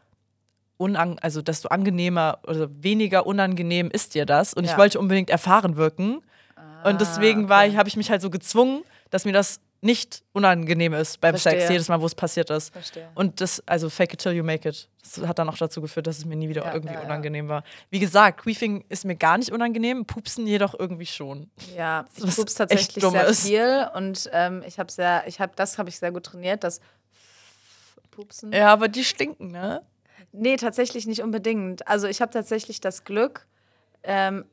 [0.82, 4.52] unang also desto angenehmer oder weniger unangenehm ist dir das.
[4.54, 4.72] Und Ja.
[4.72, 6.22] ich wollte unbedingt erfahren wirken.
[6.84, 7.70] und deswegen war okay.
[7.70, 11.42] ich, habe ich mich halt so gezwungen, dass mir das nicht unangenehm ist beim Sex,
[11.56, 11.72] Verstehe.
[11.72, 12.72] jedes Mal, wo es passiert ist.
[12.72, 13.08] Verstehe.
[13.16, 14.88] Und das, also fake it till you make it.
[15.02, 17.48] Das hat dann auch dazu geführt, dass es mir nie wieder Ja, irgendwie ja, unangenehm
[17.48, 17.64] war.
[17.90, 21.50] Wie gesagt, Queefing ist mir gar nicht unangenehm, Pupsen jedoch irgendwie schon.
[21.76, 23.46] Ja, ich Was pups tatsächlich sehr ist.
[23.46, 26.80] viel und ähm, ich habe sehr, ich habe das habe ich sehr gut trainiert, das
[28.12, 28.52] Pupsen.
[28.52, 29.82] Ja, aber die stinken, ne?
[30.32, 31.86] Nee, tatsächlich nicht unbedingt.
[31.86, 33.46] Also ich habe tatsächlich das Glück,
[34.02, 34.44] ähm,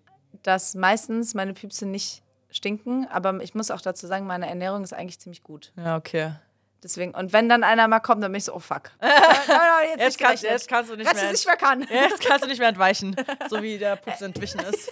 [0.43, 4.93] dass meistens meine Püpse nicht stinken, aber ich muss auch dazu sagen, meine Ernährung ist
[4.93, 5.71] eigentlich ziemlich gut.
[5.77, 6.33] Ja, okay.
[6.81, 8.91] Deswegen, und wenn dann einer mal kommt, dann bin ich so, oh fuck.
[9.01, 10.51] jetzt, Jetzt, nicht kannst, gerechnet.
[10.51, 11.35] jetzt kannst du nicht Hätte mehr.
[11.35, 11.89] sich verkannt.
[11.91, 13.15] Jetzt kannst du nicht mehr entweichen,
[13.49, 14.89] so wie der Pups entwichen ist.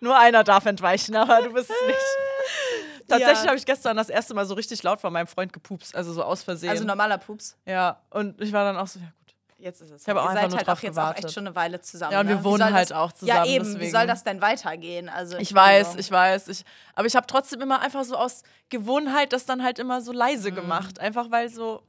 [0.00, 2.97] Nur einer darf entweichen, aber du bist es nicht.
[3.08, 3.46] Tatsächlich Ja.
[3.48, 6.22] habe ich gestern das erste Mal so richtig laut von meinem Freund gepupst, also so
[6.22, 6.70] aus Versehen.
[6.70, 7.56] Also normaler Pups.
[7.66, 9.14] ja, und ich war dann auch so, ja gut.
[9.60, 10.02] Jetzt ist es.
[10.02, 11.24] Ich habe auch Ihr einfach seid halt auch jetzt gewartet.
[11.24, 12.12] auch echt schon eine Weile zusammen.
[12.12, 12.40] Ja, und wir ne?
[12.42, 13.66] Wie wohnen halt das- auch Ja, zusammen, eben.
[13.66, 13.90] Wie deswegen.
[13.90, 15.08] soll das denn weitergehen?
[15.08, 16.46] Also Ich weiß, ich weiß.
[16.46, 20.12] Ich, aber ich habe trotzdem immer einfach so aus Gewohnheit das dann halt immer so
[20.12, 20.18] Mhm.
[20.18, 21.00] leise gemacht.
[21.00, 21.82] Einfach weil so.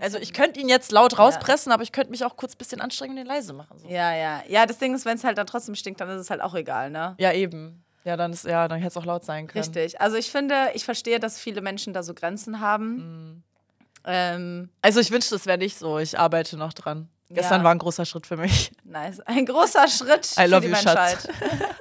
[0.00, 2.80] Also ich könnte ihn jetzt laut rauspressen, aber ich könnte mich auch kurz ein bisschen
[2.80, 3.78] anstrengen und ihn leise machen.
[3.78, 3.88] So.
[3.88, 4.42] Ja, ja.
[4.48, 6.54] Ja, das Ding ist, wenn es halt dann trotzdem stinkt, dann ist es halt auch
[6.54, 7.14] egal, ne?
[7.18, 7.82] Ja, eben.
[8.06, 9.64] Ja, dann ist, ja, dann hätte es auch laut sein können.
[9.64, 10.00] Richtig.
[10.00, 12.94] Also ich finde, ich verstehe, dass viele Menschen da so Grenzen haben.
[13.32, 13.42] Mhm.
[14.04, 15.98] Ähm, Also ich wünschte, es wäre nicht so.
[15.98, 17.08] Ich arbeite noch dran.
[17.30, 17.64] Gestern Ja.
[17.64, 18.70] war ein großer Schritt für mich.
[18.84, 19.18] nice.
[19.22, 21.20] Ein großer Schritt I für love die you, Menschheit.
[21.20, 21.28] Schatz.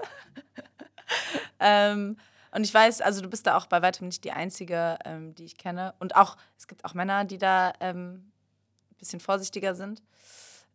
[1.59, 2.17] ähm,
[2.51, 5.45] und ich weiß, also du bist da auch bei weitem nicht die Einzige, ähm, die
[5.45, 5.93] ich kenne.
[5.99, 8.31] Und auch, es gibt auch Männer, die da ähm,
[8.91, 10.01] ein bisschen vorsichtiger sind.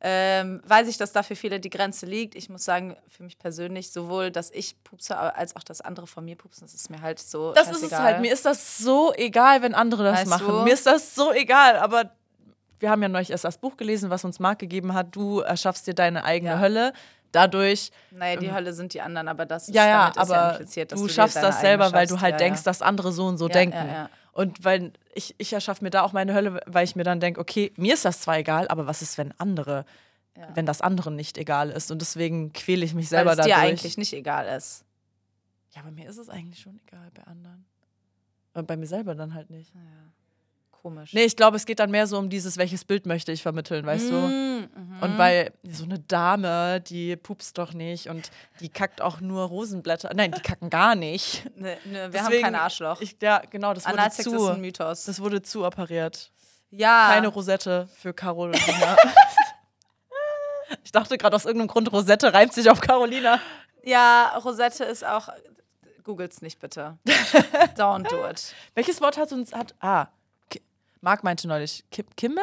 [0.03, 2.35] Ähm, weiß ich, dass da für viele die Grenze liegt.
[2.35, 6.25] Ich muss sagen, für mich persönlich, sowohl, dass ich pupse, als auch, dass andere von
[6.25, 7.53] mir pupsen, das ist mir halt so.
[7.53, 8.21] Das ist es halt.
[8.21, 10.47] Mir ist das so egal, wenn andere das Weißt machen.
[10.47, 10.63] du?
[10.63, 11.77] Mir ist das so egal.
[11.77, 12.11] Aber
[12.79, 15.15] wir haben ja neulich erst das Buch gelesen, was uns Marc gegeben hat.
[15.15, 16.61] Du erschaffst dir deine eigene Ja.
[16.61, 16.93] Hölle.
[17.33, 20.37] Dadurch Naja, die Hölle sind die anderen, aber das ist, Ja, ja, damit ist ja
[20.37, 23.13] aber impliziert, dass du dir schaffst das selber, weil du halt ja, denkst, dass andere
[23.13, 24.09] so und so denken.
[24.35, 24.45] Ja, ja.
[24.45, 27.40] Und weil ich, ich erschaffe mir da auch meine Hölle, weil ich mir dann denke,
[27.40, 29.85] okay, mir ist das zwar egal, aber was ist, wenn andere,
[30.55, 31.90] wenn das anderen nicht egal ist?
[31.90, 33.69] Und deswegen quäle ich mich Weil selber es dir dadurch.
[33.69, 34.85] eigentlich nicht egal ist.
[35.73, 37.64] Ja, bei mir ist es eigentlich schon egal, bei anderen.
[38.55, 39.73] Aber bei mir selber dann halt nicht.
[40.83, 41.12] Komisch.
[41.12, 43.85] Nee, ich glaube, es geht dann mehr so um dieses, welches Bild möchte ich vermitteln,
[43.85, 44.14] weißt du?
[44.14, 44.69] Mhm.
[45.03, 50.11] Und weil so eine Dame, die pupst doch nicht und die kackt auch nur Rosenblätter.
[50.14, 51.45] Nein, die kacken gar nicht.
[51.57, 53.01] Ne, ne, wir Deswegen- haben kein Arschloch.
[53.03, 54.49] Ich, ja, genau, das wurde Analsex ist zu.
[54.49, 55.05] ein Mythos.
[55.05, 56.33] Das wurde zu operiert.
[56.71, 57.09] ja.
[57.12, 58.97] Keine Rosette für Carolina.
[60.85, 63.40] ich dachte gerade aus irgendeinem Grund, Rosette reimt sich auf Carolina.
[63.85, 65.29] ja, Rosette ist auch.
[66.05, 66.97] Googelt's nicht bitte.
[67.77, 68.55] Don't do it.
[68.75, 69.53] Welches Wort hat uns.
[69.53, 70.07] Hat, ah,
[71.01, 71.85] Marc meinte neulich.
[71.91, 72.41] Ki Kimme?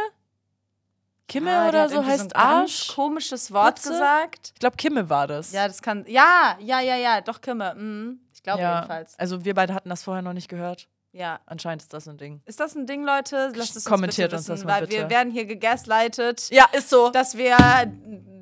[1.27, 2.87] Kimme Ah, der oder so heißt ganz Arsch?
[2.95, 3.89] komisches Wort Putze?
[3.89, 4.51] gesagt.
[4.53, 5.51] Ich glaube, Kimme war das.
[5.51, 6.05] Ja, das kann.
[6.07, 7.75] Ja, ja, ja, ja, doch Kimme.
[7.75, 8.21] Mhm.
[8.33, 9.19] Ich glaube Ja, jedenfalls.
[9.19, 10.87] Also wir beide hatten das vorher noch nicht gehört.
[11.11, 11.39] Ja.
[11.45, 12.41] Anscheinend ist das ein Ding.
[12.45, 13.51] Ist das ein Ding, Leute?
[13.55, 15.09] Lasst es uns Kommentiert bitte uns wissen, das mal weil wir bitte.
[15.09, 17.09] werden hier gegaslightet, Ja, ist so.
[17.09, 17.57] dass wir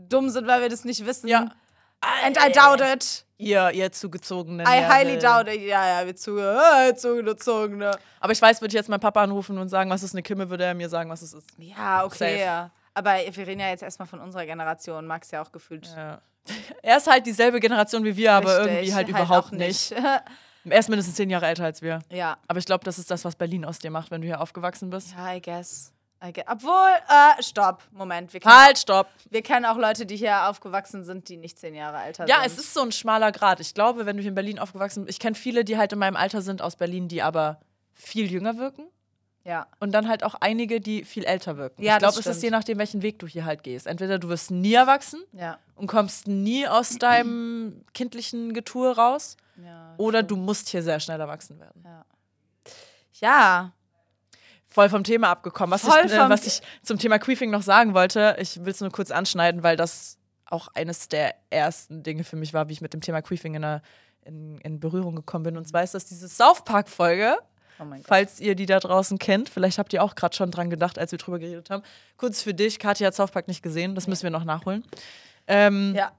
[0.10, 1.28] dumm sind, weil wir das nicht wissen.
[1.28, 1.50] Ja.
[2.24, 3.25] And I doubt it.
[3.38, 4.66] Ihr, ihr zugezogenen.
[4.66, 5.62] I highly doubt it.
[5.62, 7.92] Ja, ja, wir zu, äh, zugezogene.
[8.22, 10.50] Aber ich weiß, würde ich jetzt meinen Papa anrufen und sagen, was ist eine Kimme,
[10.50, 11.50] würde er mir sagen, was es ist.
[11.58, 12.40] Ja, okay.
[12.42, 12.72] Ja.
[12.94, 15.06] Aber wir reden ja jetzt erstmal von unserer Generation.
[15.06, 15.88] Max ja auch gefühlt.
[15.96, 16.22] Ja.
[16.84, 19.94] Er ist halt dieselbe Generation wie wir, aber Richtig, irgendwie halt, auch überhaupt nicht.
[20.68, 22.00] Er ist mindestens zehn Jahre älter als wir.
[22.10, 22.38] ja.
[22.48, 24.90] Aber ich glaube, das ist das, was Berlin aus dir macht, wenn du hier aufgewachsen
[24.90, 25.14] bist.
[25.16, 25.92] Ja, I guess.
[26.22, 26.44] Okay.
[26.50, 28.34] Obwohl, äh, stopp, Moment.
[28.34, 29.08] Wir kennen, Halt, stopp.
[29.30, 32.46] wir kennen auch Leute, die hier aufgewachsen sind, die nicht zehn Jahre älter Ja, sind.
[32.54, 33.60] es ist so ein schmaler Grad.
[33.60, 36.00] Ich glaube, wenn du hier in Berlin aufgewachsen bist, ich kenne viele, die halt in
[36.00, 37.60] meinem Alter sind aus Berlin, die aber
[37.94, 38.86] viel jünger wirken.
[39.44, 39.68] Ja.
[39.80, 41.84] Und dann halt auch einige, die viel älter wirken.
[41.84, 42.44] Ja, ich glaube, es ist stimmt.
[42.44, 43.86] je nachdem, welchen Weg du hier halt gehst.
[43.86, 45.60] Entweder du wirst nie erwachsen Ja.
[45.76, 49.94] und kommst nie aus deinem kindlichen Getue raus, ja.
[49.98, 51.86] oder du musst hier sehr schnell erwachsen werden.
[53.14, 53.72] Ja.
[54.76, 55.72] Voll vom Thema abgekommen.
[55.72, 58.82] Was, Voll ich, äh, was ich zum Thema Queefing noch sagen wollte, ich will es
[58.82, 62.82] nur kurz anschneiden, weil das auch eines der ersten Dinge für mich war, wie ich
[62.82, 63.82] mit dem Thema Queefing in, einer,
[64.26, 65.56] in, in Berührung gekommen bin.
[65.56, 67.38] Und zwar ist das diese South Park-Folge.
[67.80, 67.86] Oh.
[68.04, 71.14] Falls ihr die da draußen kennt, vielleicht habt ihr auch gerade schon dran gedacht, als
[71.14, 71.84] wir drüber geredet haben.
[72.18, 74.84] Kurz für dich, Katja hat South Park nicht gesehen, das müssen wir noch nachholen.
[75.48, 76.12] Ähm, Ja.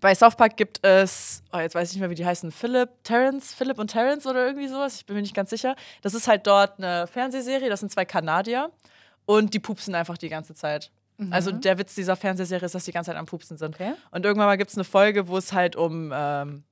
[0.00, 2.88] Bei South Park gibt es, oh, jetzt weiß ich nicht mehr, wie die heißen, Philip,
[3.04, 5.74] Terrence, Philip und Terrence oder irgendwie sowas, ich bin mir nicht ganz sicher.
[6.02, 8.70] Das ist halt dort eine Fernsehserie, das sind zwei Kanadier
[9.26, 10.90] und die pupsen einfach die ganze Zeit.
[11.30, 13.74] Also der Witz dieser Fernsehserie ist, dass die ganze Zeit am Pupsen sind.
[13.74, 13.94] Okay.
[14.12, 16.62] Und irgendwann mal gibt es eine Folge, wo es halt um, ähm,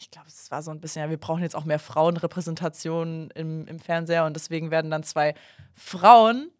[0.00, 3.68] ich glaube, es war so ein bisschen, ja, wir brauchen jetzt auch mehr Frauenrepräsentation im,
[3.68, 5.34] im Fernseher und deswegen werden dann zwei
[5.76, 6.50] Frauen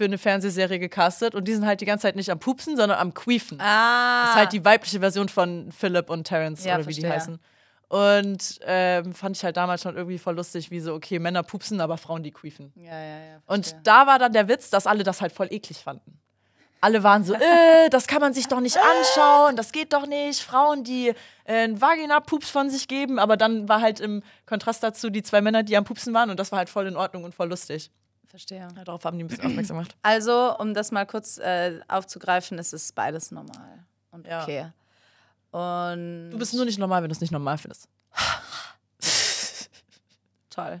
[0.00, 2.98] für eine Fernsehserie gecastet und die sind halt die ganze Zeit nicht am Pupsen, sondern
[2.98, 3.60] am Queefen.
[3.60, 4.22] Ah.
[4.22, 7.12] Das ist halt die weibliche Version von Philip und Terrence Ja, oder wie die verstehe.
[7.14, 7.38] heißen.
[7.88, 11.82] Und ähm, fand ich halt damals schon irgendwie voll lustig, wie so, okay, Männer pupsen,
[11.82, 12.72] aber Frauen die queefen.
[12.76, 13.42] Ja, ja, ja.
[13.44, 16.18] Und da war dann der Witz, dass alle das halt voll eklig fanden.
[16.80, 20.40] Alle waren so, äh, das kann man sich doch nicht anschauen, das geht doch nicht.
[20.40, 25.10] Frauen, die äh, einen Vagina-Pups von sich geben, aber dann war halt im Kontrast dazu
[25.10, 27.34] die zwei Männer, die am Pupsen waren und das war halt voll in Ordnung und
[27.34, 27.90] voll lustig.
[28.30, 28.58] Verstehe.
[28.60, 29.96] Ja, darauf haben die ein bisschen aufmerksam gemacht.
[30.02, 34.42] Also, um das mal kurz äh, aufzugreifen, ist es beides normal und Ja.
[34.42, 34.72] okay.
[35.52, 37.88] Und Du bist nur nicht normal, wenn du es nicht normal findest.
[40.50, 40.80] toll.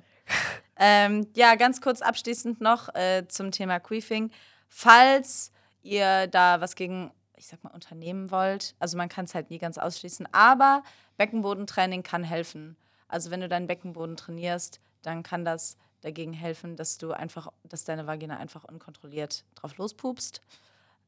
[0.76, 4.30] ähm, ja, ganz kurz abschließend noch äh, zum Thema Queefing.
[4.68, 9.50] Falls ihr da was gegen, ich sag mal, unternehmen wollt, also man kann es halt
[9.50, 10.82] nie ganz ausschließen, aber
[11.16, 12.76] Beckenbodentraining kann helfen.
[13.08, 17.84] Also wenn du deinen Beckenboden trainierst, dann kann das dagegen helfen, dass du einfach, dass
[17.84, 20.40] deine Vagina einfach unkontrolliert drauf lospupst.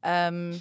[0.03, 0.61] Ähm,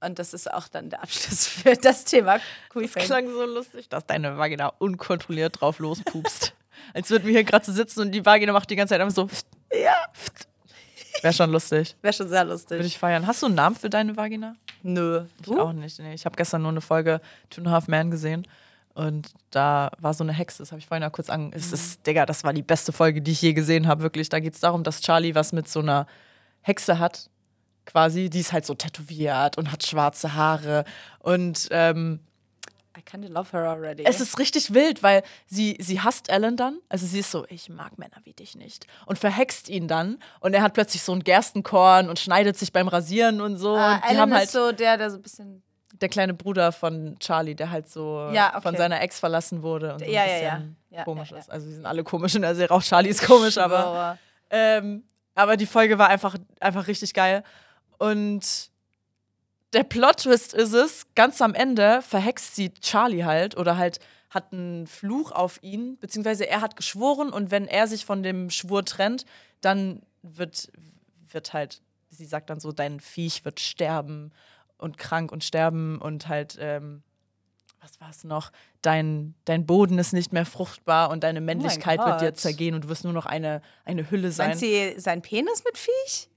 [0.00, 2.38] und das ist auch dann der Abschluss für das Thema
[2.70, 3.04] Queefing.
[3.04, 6.54] klang so lustig, dass deine Vagina unkontrolliert drauf lospupst.
[6.94, 9.14] Als würden wir hier gerade so sitzen und die Vagina macht die ganze Zeit einfach
[9.14, 9.28] so.
[9.72, 9.96] Ja.
[11.22, 11.96] Wäre schon lustig.
[12.02, 12.80] Wäre schon sehr Würde lustig.
[12.82, 13.26] ich feiern.
[13.26, 14.54] Hast du einen Namen für deine Vagina?
[14.82, 15.24] Nö.
[15.42, 15.98] Ich auch nicht.
[15.98, 18.46] Nee, ich habe gestern nur eine Folge Two and a Half Man gesehen.
[18.96, 21.52] Und da war so eine Hexe, das habe ich vorhin ja kurz an.
[21.54, 24.30] Es ist, Digga, das war die beste Folge, die ich je gesehen habe, wirklich.
[24.30, 26.06] Da geht es darum, dass Charlie was mit so einer
[26.62, 27.28] Hexe hat,
[27.84, 28.30] quasi.
[28.30, 30.84] Die ist halt so tätowiert und hat schwarze Haare.
[31.18, 32.20] Und ähm,
[32.96, 34.04] I kind of love her already.
[34.06, 36.78] es ist richtig wild, weil sie, sie hasst Alan dann.
[36.88, 38.86] Also sie ist so, ich mag Männer wie dich nicht.
[39.04, 40.18] Und verhext ihn dann.
[40.40, 43.76] Und er hat plötzlich so ein Gerstenkorn und schneidet sich beim Rasieren und so.
[43.76, 45.62] ah, und Alan haben halt ist so der, der so ein bisschen.
[46.00, 48.62] Der kleine Bruder von Charlie, der halt so Ja, okay.
[48.62, 50.54] von seiner Ex verlassen wurde und so Ja, ein ja, ja.
[50.56, 51.50] bisschen Ja, komisch ist.
[51.50, 52.74] Also die sind alle komisch in der Serie.
[52.74, 54.18] Auch Charlie ist komisch, aber,
[54.50, 55.04] ähm,
[55.34, 57.42] aber die Folge war einfach, einfach richtig geil.
[57.98, 58.70] Und
[59.72, 63.98] der Plot-Twist ist es, ganz am Ende verhext sie Charlie halt oder halt
[64.30, 68.50] hat einen Fluch auf ihn, beziehungsweise er hat geschworen und wenn er sich von dem
[68.50, 69.24] Schwur trennt,
[69.60, 70.70] dann wird,
[71.30, 71.80] wird halt,
[72.10, 74.32] sie sagt dann so, dein Viech wird sterben
[74.78, 77.02] und krank und sterben und halt, ähm,
[77.80, 78.50] was war es noch?
[78.82, 82.88] Dein, dein Boden ist nicht mehr fruchtbar und deine Männlichkeit wird dir zergehen und du
[82.88, 84.50] wirst nur noch eine, eine Hülle sein.
[84.50, 86.28] Meint sie sein Penis mit Viech?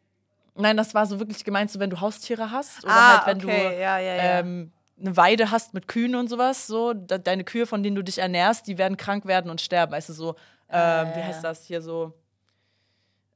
[0.55, 3.49] Nein, das war so wirklich gemeint, so wenn du Haustiere hast oder ah, halt wenn
[3.49, 3.69] okay.
[3.69, 4.39] du ja, ja, ja.
[4.39, 8.03] ähm, eine Weide hast mit Kühen und sowas, so de deine Kühe, von denen du
[8.03, 9.93] dich ernährst, die werden krank werden und sterben.
[9.93, 10.35] Weißt du, so,
[10.69, 12.13] ähm, wie ja, heißt das hier so?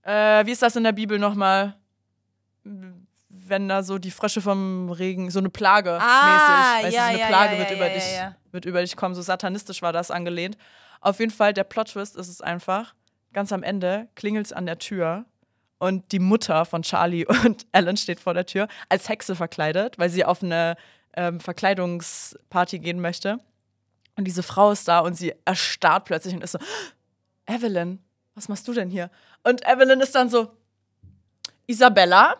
[0.03, 1.75] Äh, wie ist das in der Bibel nochmal?
[3.45, 7.08] Wenn da so die Frösche vom Regen, so eine Plage Ah, mäßig, weißt ja, du,
[7.08, 8.03] so eine ja, Plage ja, wird, über dich,
[8.51, 10.58] wird über dich kommen, so satanistisch war das angelehnt.
[11.01, 12.95] Auf jeden Fall, der Plot-Twist ist es einfach,
[13.34, 15.25] ganz am Ende klingelt es an der Tür
[15.79, 20.10] und die Mutter von Charlie und Alan steht vor der Tür, als Hexe verkleidet, weil
[20.10, 20.77] sie auf eine
[21.15, 23.39] ähm, Verkleidungsparty gehen möchte.
[24.15, 26.60] Und diese Frau ist da und sie erstarrt plötzlich und ist so,
[27.47, 27.99] Evelyn,
[28.36, 29.10] was machst du denn hier?
[29.43, 30.51] Und Evelyn ist dann so,
[31.67, 32.38] Isabella,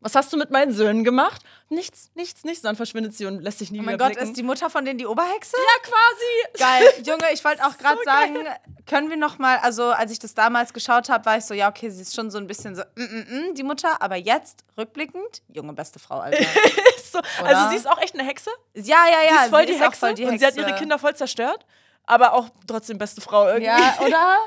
[0.00, 1.42] was hast du mit meinen Söhnen gemacht?
[1.68, 2.62] Nichts, nichts, nichts.
[2.62, 4.30] Dann verschwindet sie und lässt sich nie oh mein wieder Gott, blicken.
[4.30, 5.56] ist die Mutter von denen die Oberhexe?
[5.56, 6.58] ja, quasi.
[6.58, 7.04] Geil.
[7.06, 8.46] Junge, ich wollte auch gerade So sagen,
[8.86, 11.68] können wir noch mal, also als ich das damals geschaut habe, war ich so, ja,
[11.68, 14.64] okay, sie ist schon so ein bisschen so, mm, mm, mm, die Mutter, aber jetzt,
[14.78, 16.38] rückblickend, junge, beste Frau, Alter.
[16.96, 17.20] Ist so.
[17.44, 18.50] Also sie ist auch echt eine Hexe.
[18.74, 19.30] ja, ja, ja.
[19.30, 20.78] sie ist voll die auch Hexe voll die und sie hat ihre Hexe.
[20.78, 21.66] Kinder voll zerstört.
[22.06, 23.66] Aber auch trotzdem beste Frau irgendwie.
[23.66, 24.38] Ja, oder?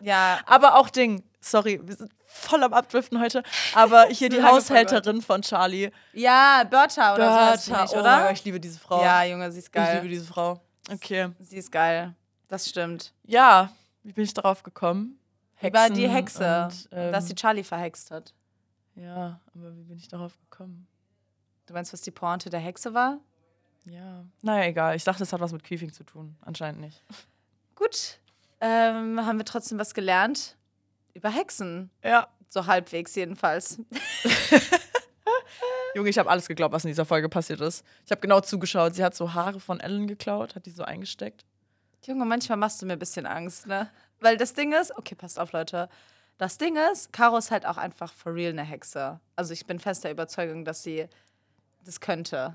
[0.00, 0.38] Ja.
[0.46, 3.42] Aber auch Ding, sorry, wir sind voll am Abdriften heute,
[3.74, 5.90] aber hier die Haushälterin von Charlie.
[6.12, 8.22] Ja, Bertha oder so heißt Bertha, nicht, oh oder?
[8.22, 9.02] Gott, ich liebe diese Frau.
[9.02, 10.08] ja, Junge, sie ist ich liebe geil.
[10.08, 10.60] diese Frau.
[10.90, 11.30] Okay.
[11.40, 12.14] Sie ist geil.
[12.48, 13.12] Das stimmt.
[13.24, 13.70] Ja,
[14.02, 15.18] wie bin ich darauf gekommen?
[15.62, 18.32] Über die Hexe, Und, ähm, dass sie Charlie verhext hat.
[18.94, 20.86] ja, aber wie bin ich darauf gekommen?
[21.66, 23.18] Du meinst, was die Pointe der Hexe war?
[23.84, 24.24] Ja.
[24.42, 24.96] Naja, egal.
[24.96, 26.36] Ich dachte, es hat was mit Queefing zu tun.
[26.40, 27.02] Anscheinend nicht.
[27.76, 28.18] Gut.
[28.60, 30.56] Ähm, haben wir trotzdem was gelernt?
[31.14, 31.90] Über Hexen.
[32.02, 32.28] Ja.
[32.48, 33.78] So halbwegs jedenfalls.
[35.94, 37.84] Junge, ich habe alles geglaubt, was in dieser Folge passiert ist.
[38.04, 38.94] Ich habe genau zugeschaut.
[38.94, 41.44] Sie hat so Haare von Ellen geklaut, hat die so eingesteckt.
[42.06, 43.90] Junge, manchmal machst du mir ein bisschen Angst, ne?
[44.20, 45.88] Weil das Ding ist, okay, passt auf, Leute.
[46.38, 49.20] Das Ding ist, Caro ist halt auch einfach for real eine Hexe.
[49.36, 51.06] Also ich bin fester Überzeugung, dass sie
[51.84, 52.54] das könnte.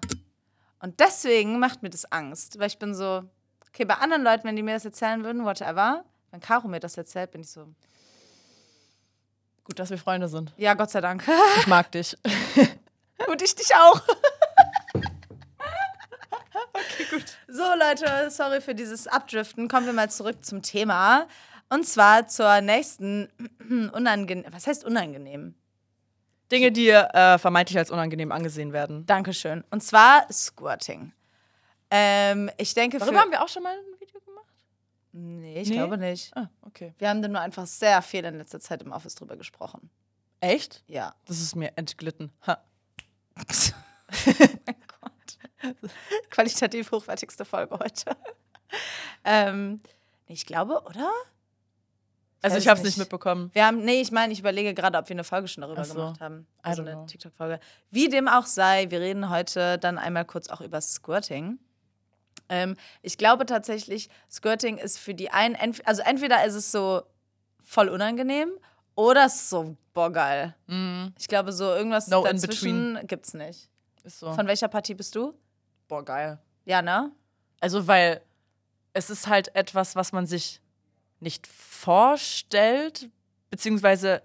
[0.80, 3.24] Und deswegen macht mir das Angst, weil ich bin so,
[3.70, 6.98] okay, bei anderen Leuten, wenn die mir das erzählen würden, whatever, wenn Caro mir das
[6.98, 7.68] erzählt, bin ich so,
[9.66, 10.54] Gut, dass wir Freunde sind.
[10.58, 11.24] ja, Gott sei Dank.
[11.58, 12.16] Ich mag dich.
[13.28, 14.02] Und ich dich auch.
[16.74, 17.26] okay, gut.
[17.48, 19.68] So, Leute, sorry für dieses Abdriften.
[19.68, 21.28] Kommen wir mal zurück zum Thema.
[21.70, 23.30] Und zwar zur nächsten
[23.94, 24.46] unangenehm.
[24.52, 25.56] Was heißt unangenehm?
[26.52, 29.06] Dinge, die äh, vermeintlich als unangenehm angesehen werden.
[29.08, 29.64] Dankeschön.
[29.72, 31.12] Und zwar Squirting.
[31.90, 34.25] Ähm, ich denke, Darüber haben wir auch schon mal ein Video gemacht.
[35.18, 35.76] Nee, ich Nee?
[35.76, 36.36] glaube nicht.
[36.36, 36.94] Ah, okay.
[36.98, 39.90] Wir haben da nur einfach sehr viel in letzter Zeit im Office drüber gesprochen.
[40.42, 40.84] Echt?
[40.88, 41.16] Ja.
[41.26, 42.34] Das ist mir entglitten.
[42.46, 42.62] Ha.
[44.66, 45.76] mein Gott.
[46.30, 48.18] Qualitativ hochwertigste Folge heute.
[49.24, 49.80] ähm,
[50.28, 51.10] ich glaube, oder?
[52.42, 52.98] Also weiß ich habe es nicht.
[52.98, 53.50] nicht mitbekommen.
[53.54, 55.86] Wir haben, nee, ich meine, ich überlege gerade, ob wir eine Folge schon darüber Ach
[55.86, 55.94] so.
[55.96, 56.42] gemacht haben.
[56.42, 57.06] I Also don't eine know.
[57.06, 57.60] TikTok-Folge.
[57.90, 61.58] Wie dem auch sei, wir reden heute dann einmal kurz auch über Squirting.
[62.50, 65.56] Ähm, ich glaube tatsächlich, Squirting ist für die einen,
[65.86, 67.04] also entweder ist es so
[67.64, 68.50] voll unangenehm
[68.96, 70.56] oder es ist so, boah, geil.
[71.18, 73.70] Ich glaube, so irgendwas No dazwischen gibt's nicht.
[74.04, 74.32] Ist so.
[74.34, 75.34] Von welcher Partie bist du?
[75.88, 76.40] Boah, geil.
[76.66, 77.12] Ja, ne?
[77.60, 78.22] Also, weil
[78.94, 80.62] es ist halt etwas, was man sich
[81.20, 83.10] nicht vorstellt,
[83.50, 84.22] beziehungsweise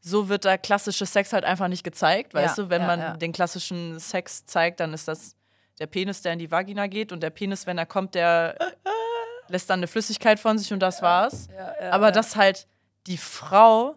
[0.00, 2.70] so wird da klassische Sex halt einfach nicht gezeigt, weißt Ja, du?
[2.70, 3.16] Wenn ja, man ja.
[3.16, 5.34] den klassischen Sex zeigt, dann ist das
[5.78, 8.56] der Penis, der in die Vagina geht und der Penis, wenn er kommt, der
[9.48, 11.48] lässt dann eine Flüssigkeit von sich und das war's.
[11.90, 12.66] Aber dass halt
[13.06, 13.96] die Frau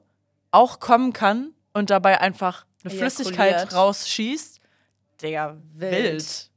[0.51, 2.93] auch kommen kann und dabei einfach eine.
[2.93, 4.59] Flüssigkeit rausschießt,
[5.21, 5.91] Digga, Wild.
[5.91, 6.49] wild.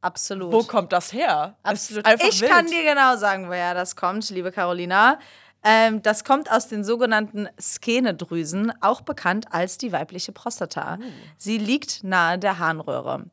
[0.00, 0.52] Absolut.
[0.52, 1.56] Wo kommt das her?
[1.62, 2.04] Absolut.
[2.04, 2.50] einfach Ich wild.
[2.50, 5.18] kann dir genau sagen, woher das kommt, liebe Carolina.
[5.64, 10.98] Ähm, das kommt aus den sogenannten Skenedrüsen, auch bekannt als die weibliche Prostata.
[11.36, 13.24] Sie liegt nahe der Harnröhre.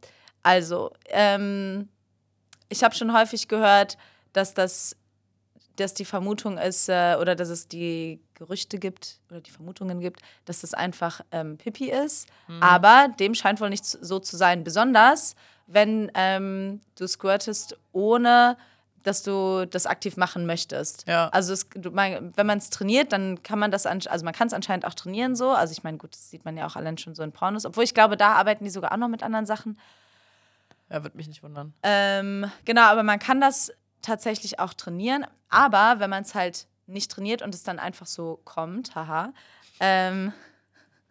[0.44, 1.90] Also, ähm,
[2.70, 3.98] ich habe schon häufig gehört,
[4.34, 4.96] dass das
[5.76, 10.22] dass die Vermutung ist, äh, oder dass es die Gerüchte gibt oder die Vermutungen gibt,
[10.46, 12.28] dass das einfach ähm, Pipi ist.
[12.60, 14.64] Aber dem scheint wohl nicht so zu sein.
[14.64, 15.36] Besonders,
[15.68, 18.58] wenn ähm, du squirtest, ohne
[19.02, 21.08] dass du das aktiv machen möchtest.
[21.08, 21.28] Ja.
[21.30, 24.48] Also es, du, mein, wenn man es trainiert, dann kann man das, also man kann
[24.48, 25.50] es anscheinend auch trainieren so.
[25.50, 27.66] Also ich meine, gut, das sieht man ja auch allein schon so in Pornos.
[27.66, 29.78] Obwohl ich glaube, da arbeiten die sogar auch noch mit anderen Sachen.
[30.94, 31.74] Ja, würde mich nicht wundern.
[31.82, 35.26] Ähm, genau, aber man kann das tatsächlich auch trainieren.
[35.50, 39.34] Aber wenn man es halt nicht trainiert und es dann einfach so kommt, haha,
[39.80, 40.34] ähm,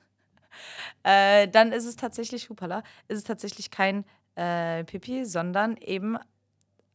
[1.02, 4.04] äh, dann ist es tatsächlich, hupala, ist es tatsächlich kein
[4.36, 6.16] äh, Pipi, sondern eben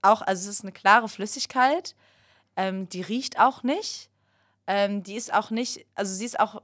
[0.01, 1.93] auch, also es ist eine klare Flüssigkeit,
[2.55, 4.09] ähm, die riecht auch nicht,
[4.65, 6.61] ähm, die ist auch nicht, also sie ist auch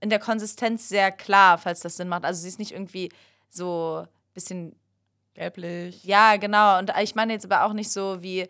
[0.00, 2.24] in der Konsistenz sehr klar, falls das Sinn macht.
[2.24, 3.10] Also sie ist nicht irgendwie
[3.50, 4.76] so ein bisschen
[5.34, 6.02] Gelblich.
[6.04, 6.78] ja, genau.
[6.78, 8.48] Und ich meine jetzt aber auch nicht so wie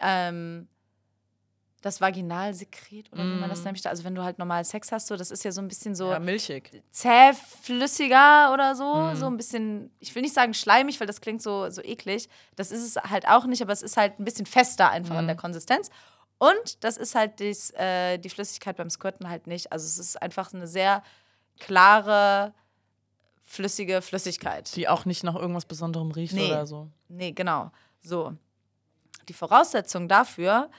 [0.00, 0.68] ähm,
[1.82, 3.86] das Vaginalsekret oder wie man das nennt.
[3.86, 6.10] Also wenn du halt normal Sex hast, so, das ist ja so ein bisschen so
[6.10, 6.82] Ja, milchig.
[6.90, 9.14] zähflüssiger oder so.
[9.14, 12.28] So ein bisschen, ich will nicht sagen schleimig, weil das klingt so, so eklig.
[12.56, 15.26] Das ist es halt auch nicht, aber es ist halt ein bisschen fester einfach in
[15.26, 15.90] der Konsistenz.
[16.38, 19.72] Und das ist halt dies, äh, die Flüssigkeit beim Squirten halt nicht.
[19.72, 21.02] Also es ist einfach eine sehr
[21.60, 22.52] klare,
[23.46, 24.74] flüssige Flüssigkeit.
[24.76, 26.48] Die auch nicht nach irgendwas Besonderem riecht Nee.
[26.48, 26.90] oder so.
[27.08, 27.70] Nee, genau.
[28.02, 28.34] So.
[29.28, 30.70] Die Voraussetzung dafür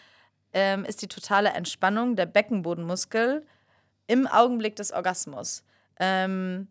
[0.54, 3.46] ähm, ist die totale Entspannung der Beckenbodenmuskel
[4.06, 5.64] im Augenblick des Orgasmus.
[6.00, 6.68] Ähm,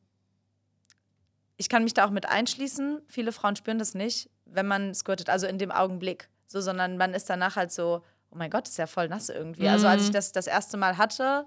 [1.56, 3.00] ich kann mich da auch mit einschließen.
[3.06, 6.28] Viele Frauen spüren das nicht, wenn man squirtet, also in dem Augenblick.
[6.46, 9.68] So, sondern man ist danach halt so, oh mein Gott, ist ja voll nass irgendwie.
[9.68, 11.46] Also als ich das das erste Mal hatte,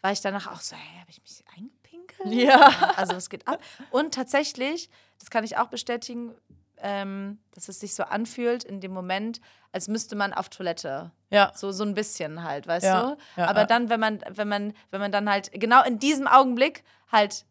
[0.00, 1.81] war ich danach auch so, hey, habe ich mich eingepinkelt?
[2.24, 2.92] Ja.
[2.96, 3.60] Also was geht ab?
[3.90, 6.34] Und tatsächlich, das kann ich auch bestätigen,
[6.78, 11.10] ähm, dass es sich so anfühlt in dem Moment, als müsste man auf Toilette.
[11.30, 11.52] Ja.
[11.54, 13.16] So, so ein bisschen halt, weißt Ja, du?
[13.36, 13.66] ja, Aber ja.
[13.66, 17.44] dann, wenn man, wenn man, wenn man dann halt genau in diesem Augenblick halt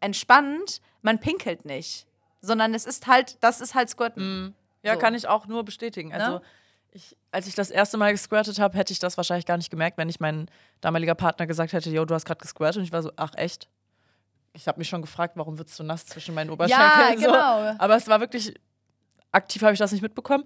[0.00, 2.06] entspannt, man pinkelt nicht.
[2.40, 4.54] Sondern es ist halt, das ist halt Squirten.
[4.82, 4.98] Ja, So.
[5.00, 6.12] kann ich auch nur bestätigen.
[6.12, 6.42] Also, Ne?
[6.92, 9.98] ich, als ich das erste Mal gesquirtet habe, hätte ich das wahrscheinlich gar nicht gemerkt,
[9.98, 10.48] wenn ich mein
[10.80, 12.76] damaliger Partner gesagt hätte, yo, du hast gerade gesquirtet.
[12.78, 13.68] Und ich war so, ach echt?
[14.56, 17.18] Ich habe mich schon gefragt, warum wird es so nass zwischen meinen Oberschenkeln?
[17.18, 17.26] So.
[17.26, 17.74] genau.
[17.78, 18.54] Aber es war wirklich,
[19.32, 20.44] aktiv habe ich das nicht mitbekommen.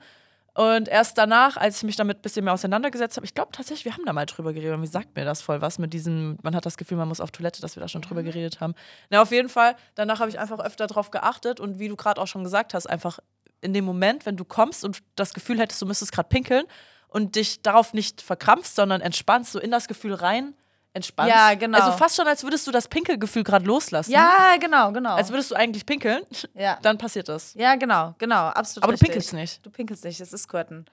[0.54, 3.84] Und erst danach, als ich mich damit ein bisschen mehr auseinandergesetzt habe, ich glaube tatsächlich,
[3.84, 4.74] wir haben da mal drüber geredet.
[4.74, 7.20] Und wie sagt mir das voll was mit diesem, man hat das Gefühl, man muss
[7.20, 8.74] auf Toilette, dass wir da schon drüber geredet haben.
[9.10, 12.20] Na, auf jeden Fall, danach habe ich einfach öfter drauf geachtet und wie du gerade
[12.20, 13.20] auch schon gesagt hast, einfach
[13.60, 16.64] in dem Moment, wenn du kommst und das Gefühl hättest, du müsstest gerade pinkeln
[17.08, 20.54] und dich darauf nicht verkrampfst, sondern entspannst, so in das Gefühl rein,
[20.92, 21.32] entspannst.
[21.34, 21.78] Ja, genau.
[21.78, 24.10] Also fast schon, als würdest du das Pinkelgefühl gerade loslassen.
[24.10, 25.14] Ja, genau, genau.
[25.14, 26.22] Als würdest du eigentlich pinkeln,
[26.54, 26.78] ja.
[26.82, 27.54] dann passiert das.
[27.54, 28.84] ja, genau, genau, absolut.
[28.84, 29.08] Aber du richtig.
[29.08, 29.64] pinkelst nicht.
[29.64, 30.86] Du pinkelst nicht, das ist Squirten.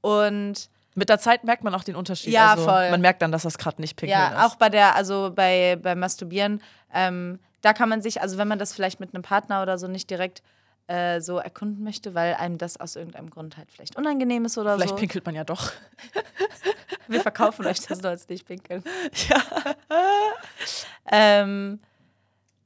[0.00, 2.32] Und Mit der Zeit merkt man auch den Unterschied.
[2.32, 2.90] Ja, also, voll.
[2.90, 4.52] Man merkt dann, dass das gerade nicht pinkeln ja, ist.
[4.52, 8.58] auch bei der, also bei, beim Masturbieren, ähm, da kann man sich, also wenn man
[8.58, 10.42] das vielleicht mit einem Partner oder so nicht direkt
[10.88, 14.74] äh, so erkunden möchte, weil einem das aus irgendeinem Grund halt vielleicht unangenehm ist oder
[14.74, 14.96] Vielleicht so.
[14.96, 15.72] pinkelt man ja doch.
[17.08, 18.82] Wir verkaufen euch das nur als nicht pinkeln.
[19.28, 19.42] Ja.
[21.10, 21.80] Ähm,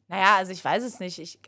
[0.09, 1.19] naja, also ich weiß es nicht.
[1.19, 1.39] Ich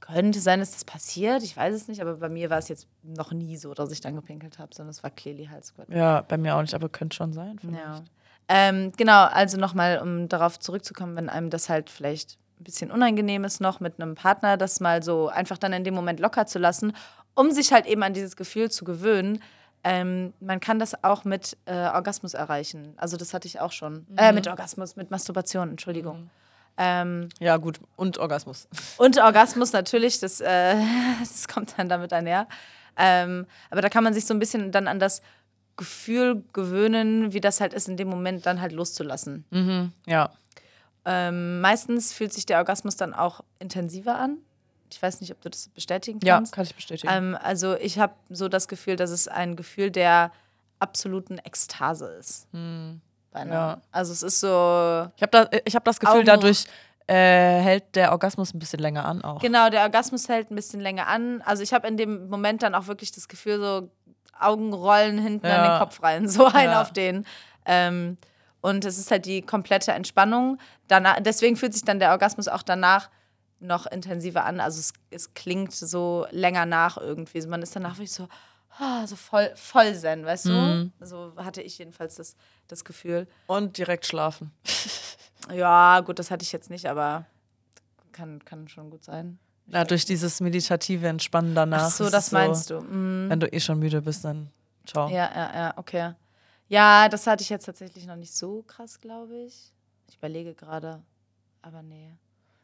[0.00, 1.42] könnte sein, dass das passiert.
[1.42, 4.00] Ich weiß es nicht, aber bei mir war es jetzt noch nie so, dass ich
[4.00, 5.88] dann gepinkelt habe, sondern es war clearly halt Squirt.
[5.90, 7.58] ja, bei mir auch nicht, aber könnte schon sein.
[7.58, 7.78] vielleicht.
[7.78, 8.02] Ja.
[8.48, 13.44] Ähm, genau, also nochmal, um darauf zurückzukommen, wenn einem das halt vielleicht ein bisschen unangenehm
[13.44, 16.58] ist noch mit einem Partner, das mal so einfach dann in dem Moment locker zu
[16.58, 16.94] lassen,
[17.34, 19.42] um sich halt eben an dieses Gefühl zu gewöhnen.
[19.84, 22.94] Ähm, man kann das auch mit äh, Orgasmus erreichen.
[22.96, 24.06] Also das hatte ich auch schon.
[24.16, 26.30] Äh, mit Orgasmus, mit Masturbation, Entschuldigung.
[26.78, 27.80] Ähm, Ja, gut.
[27.96, 28.66] Und Orgasmus.
[28.96, 30.76] und Orgasmus natürlich, das, äh,
[31.20, 32.48] das kommt dann damit einher.
[32.96, 35.20] Ähm, aber da kann man sich so ein bisschen dann an das
[35.76, 39.44] Gefühl gewöhnen, wie das halt ist, in dem Moment dann halt loszulassen.
[39.50, 39.92] Mhm.
[40.06, 40.30] Ja.
[41.06, 44.38] Ähm, meistens fühlt sich der Orgasmus dann auch intensiver an.
[44.90, 46.52] Ich weiß nicht, ob du das bestätigen Ja, kannst.
[46.52, 47.12] kann ich bestätigen.
[47.12, 50.30] Ähm, also ich habe so das Gefühl, dass es ein Gefühl der
[50.78, 52.46] absoluten Ekstase ist.
[52.52, 53.00] Hm.
[53.34, 53.80] Ja.
[53.90, 54.46] Also es ist so,
[55.16, 56.66] ich habe da, ich hab das Gefühl, Augen- dadurch
[57.08, 57.14] äh,
[57.60, 59.40] hält der Orgasmus ein bisschen länger an auch.
[59.40, 61.42] Genau, der Orgasmus hält ein bisschen länger an.
[61.42, 63.90] Also ich habe in dem Moment dann auch wirklich das Gefühl, so
[64.38, 65.74] Augenrollen hinten an Ja.
[65.74, 66.80] den Kopf rein, so ein Ja.
[66.80, 67.26] auf den.
[67.66, 68.16] Ähm,
[68.64, 70.56] und es ist halt die komplette Entspannung.
[70.88, 73.10] Danach, deswegen fühlt sich dann der Orgasmus auch danach
[73.60, 74.58] noch intensiver an.
[74.58, 77.46] Also es, es klingt so länger nach irgendwie.
[77.46, 78.26] Man ist danach wirklich so,
[78.78, 80.50] ah, so voll, voll zen, weißt du?
[80.52, 80.92] Mhm.
[81.00, 82.36] So hatte ich jedenfalls das,
[82.66, 83.28] das Gefühl.
[83.46, 84.50] Und direkt schlafen.
[85.52, 87.26] Ja, gut, das hatte ich jetzt nicht, aber
[88.12, 89.38] kann, kann schon gut sein.
[89.66, 91.88] Ja, durch dieses meditative Entspannen danach.
[91.88, 92.80] Ach so, das meinst du.
[92.80, 93.28] Mhm.
[93.28, 94.50] Wenn du eh schon müde bist, dann
[94.86, 95.10] ciao.
[95.10, 96.14] Ja, ja, ja, okay.
[96.74, 99.72] Ja, das hatte ich jetzt tatsächlich noch nicht so krass, glaube ich.
[100.08, 101.02] Ich überlege gerade,
[101.62, 102.10] aber nee.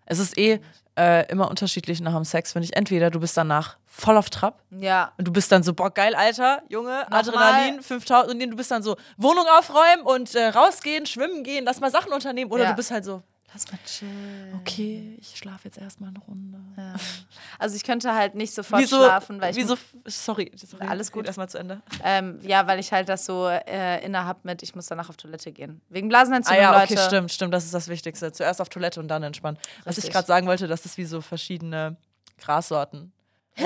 [0.05, 0.59] Es ist eh
[0.99, 2.77] äh, immer unterschiedlich nach dem Sex, finde ich.
[2.77, 6.17] Entweder du bist danach voll auf Trab Ja, und du bist dann so, boah, geil,
[6.17, 7.21] Alter, Junge, Nochmal.
[7.21, 11.79] Adrenalin, 5000, und du bist dann so, Wohnung aufräumen und äh, rausgehen, schwimmen gehen, lass
[11.79, 12.51] mal Sachen unternehmen.
[12.51, 12.71] Oder Ja.
[12.71, 13.23] du bist halt so,
[13.53, 14.55] lass mal chillen.
[14.61, 16.59] okay, ich schlafe jetzt erstmal eine Runde.
[16.77, 16.95] Ja.
[17.59, 19.77] Also ich könnte halt nicht sofort Wieso, schlafen, weil ich wieso,
[20.07, 21.27] sorry, sorry, Alles gut.
[21.27, 21.83] Erstmal zu Ende.
[22.03, 25.17] ähm, ja, weil ich halt das so äh, inne hab mit, ich muss danach auf
[25.19, 25.83] Toilette gehen.
[25.91, 27.07] Wegen Blasenentzündung, Ah ja, okay, Leute.
[27.07, 28.33] stimmt, stimmt, das ist das Wichtigste.
[28.33, 29.59] Zuerst auf Toilette und dann entspannen.
[29.85, 30.13] Was ich Richtig.
[30.15, 31.97] gerade sagen wollte, das ist wie so verschiedene
[32.39, 33.13] Grassorten.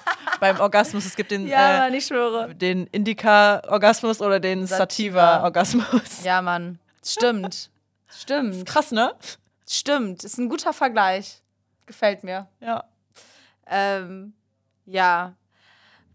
[0.40, 5.20] Beim Orgasmus, es gibt den, Ja, äh, Mann, den Indica-Orgasmus oder den Sativa.
[5.20, 6.22] Sativa-Orgasmus.
[6.24, 6.78] Ja, Mann.
[7.04, 7.70] Stimmt.
[8.08, 8.66] Stimmt.
[8.66, 9.14] Krass, ne?
[9.68, 10.24] Stimmt.
[10.24, 11.42] Ist ein guter Vergleich.
[11.86, 12.48] Gefällt mir.
[12.60, 12.84] Ja.
[13.66, 14.34] Ähm,
[14.86, 15.34] ja.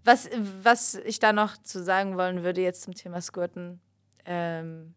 [0.03, 0.29] Was,
[0.61, 3.79] was ich da noch zu sagen wollen würde jetzt zum Thema Squirten,
[4.25, 4.93] ähm,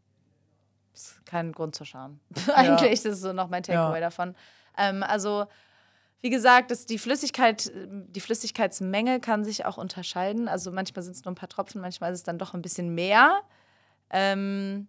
[0.94, 2.20] ist kein Grund zur Scham.
[2.54, 4.00] Eigentlich das ist so noch mein Takeaway Ja.
[4.00, 4.36] davon.
[4.78, 5.46] Ähm, also,
[6.20, 10.48] wie gesagt, das, die Flüssigkeit, die Flüssigkeitsmenge kann sich auch unterscheiden.
[10.48, 12.94] Also manchmal sind es nur ein paar Tropfen, manchmal ist es dann doch ein bisschen
[12.94, 13.40] mehr.
[14.10, 14.86] Ähm,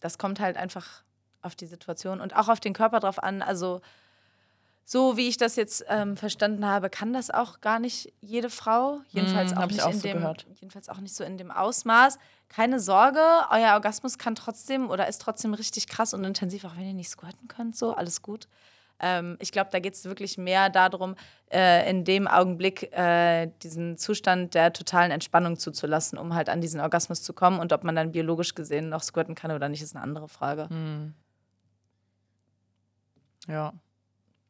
[0.00, 1.02] das kommt halt einfach
[1.42, 3.40] auf die Situation und auch auf den Körper drauf an.
[3.42, 3.80] Also
[4.84, 9.00] so wie ich das jetzt ähm, verstanden habe, kann das auch gar nicht jede Frau.
[9.10, 10.46] Jedenfalls Mm, auch nicht auch in so dem, gehört.
[10.60, 12.18] jedenfalls auch nicht so in dem Ausmaß.
[12.48, 13.20] Keine Sorge,
[13.50, 17.10] euer Orgasmus kann trotzdem oder ist trotzdem richtig krass und intensiv, auch wenn ihr nicht
[17.10, 17.76] squirten könnt.
[17.76, 18.48] So alles gut.
[19.00, 21.16] Ähm, ich glaube, da geht es wirklich mehr darum,
[21.52, 26.80] äh, in dem Augenblick äh, diesen Zustand der totalen Entspannung zuzulassen, um halt an diesen
[26.80, 27.58] Orgasmus zu kommen.
[27.58, 30.68] Und ob man dann biologisch gesehen noch squirten kann oder nicht, ist eine andere Frage.
[33.48, 33.72] Ja.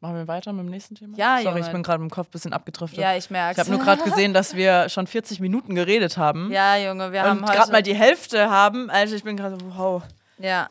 [0.02, 1.14] Machen wir weiter mit dem nächsten Thema?
[1.18, 1.60] Ja, Sorry, Junge.
[1.66, 2.98] ich bin gerade im Kopf ein bisschen abgedriftet.
[2.98, 6.50] Ja, ich merke ich habe nur gerade gesehen, dass wir schon 40 Minuten geredet haben.
[6.50, 7.58] Ja, Junge, wir haben und heute.
[7.58, 8.88] gerade mal die Hälfte haben.
[8.88, 10.02] Also ich bin gerade so, wow.
[10.38, 10.70] Ja.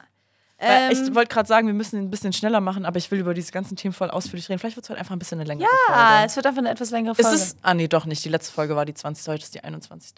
[0.62, 3.34] Ähm, ich wollte gerade sagen, wir müssen ein bisschen schneller machen, aber ich will über
[3.34, 4.60] diese ganzen Themen voll ausführlich reden.
[4.60, 6.26] Vielleicht wird es heute einfach ein bisschen eine längere ja, Folge.
[6.26, 7.36] es wird einfach eine etwas längere Ist Folge.
[7.36, 7.56] es.
[7.62, 8.26] Ah, nee, doch nicht.
[8.26, 9.28] Die letzte Folge war die 20.
[9.28, 10.16] Heute ist die 21.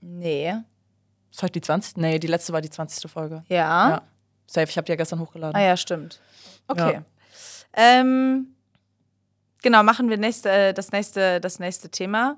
[0.00, 0.54] nee.
[1.32, 1.96] Ist heute die 20?
[1.96, 3.10] Nee, die letzte war die 20.
[3.10, 3.44] Folge.
[3.48, 3.90] Ja.
[3.90, 4.02] Ja.
[4.46, 5.54] Safe, ich habe die ja gestern hochgeladen.
[5.54, 6.20] Ah ja, stimmt.
[6.66, 6.94] Okay.
[6.94, 7.02] Ja.
[7.72, 8.54] Ähm,
[9.62, 12.36] genau, machen wir nächste, äh, das, nächste, das nächste Thema.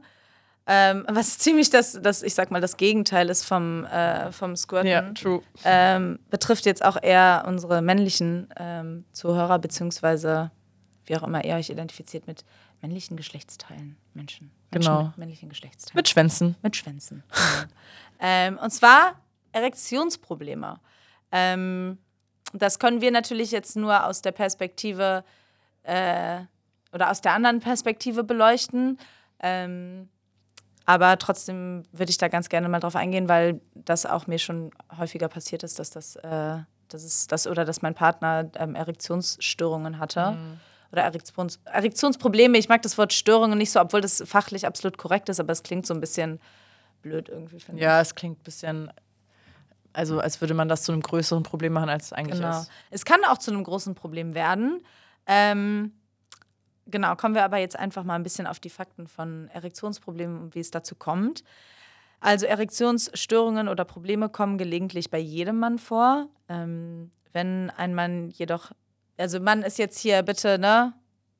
[0.66, 4.90] Ähm, was ziemlich das, das, ich sag mal, das Gegenteil ist vom, äh, vom Squirten.
[4.90, 5.42] Ja, true.
[5.64, 10.50] ähm, betrifft jetzt auch eher unsere männlichen ähm, Zuhörer, beziehungsweise
[11.06, 12.44] wie auch immer ihr euch identifiziert mit
[12.80, 13.96] männlichen Geschlechtsteilen.
[14.14, 14.50] Menschen.
[14.70, 15.02] Menschen Genau.
[15.04, 15.96] Mit männlichen Geschlechtsteilen.
[15.96, 16.56] Mit Schwänzen.
[16.62, 17.22] Mit Schwänzen.
[17.28, 17.72] Genau.
[18.20, 19.20] ähm, und zwar
[19.52, 20.80] Erektionsprobleme.
[21.30, 21.98] Ähm,
[22.52, 25.24] das können wir natürlich jetzt nur aus der Perspektive
[25.84, 26.40] äh,
[26.92, 28.98] oder aus der anderen Perspektive beleuchten.
[29.40, 30.08] Ähm,
[30.86, 34.70] aber trotzdem würde ich da ganz gerne mal drauf eingehen, weil das auch mir schon
[34.98, 36.58] häufiger passiert ist, dass das, äh,
[36.88, 40.36] dass es das oder dass mein Partner ähm, Erektionsstörungen hatte.
[40.90, 42.58] Oder Erektions Erektionsprobleme.
[42.58, 45.62] Ich mag das Wort Störungen nicht so, obwohl das fachlich absolut korrekt ist, aber es
[45.62, 46.38] klingt so ein bisschen
[47.00, 47.82] blöd irgendwie, finde ich.
[47.82, 48.92] Ja, es klingt ein bisschen.
[49.94, 52.60] Also, als würde man das zu einem größeren Problem machen, als es eigentlich Genau.
[52.60, 52.70] ist.
[52.90, 54.82] Es kann auch zu einem großen Problem werden.
[55.26, 55.92] Ähm,
[56.86, 60.54] genau, kommen wir aber jetzt einfach mal ein bisschen auf die Fakten von Erektionsproblemen und
[60.54, 61.44] wie es dazu kommt.
[62.20, 66.28] Also Erektionsstörungen oder Probleme kommen gelegentlich bei jedem Mann vor.
[66.48, 68.70] Ähm, wenn ein Mann jedoch,
[69.16, 70.92] also Mann ist jetzt hier bitte, ne?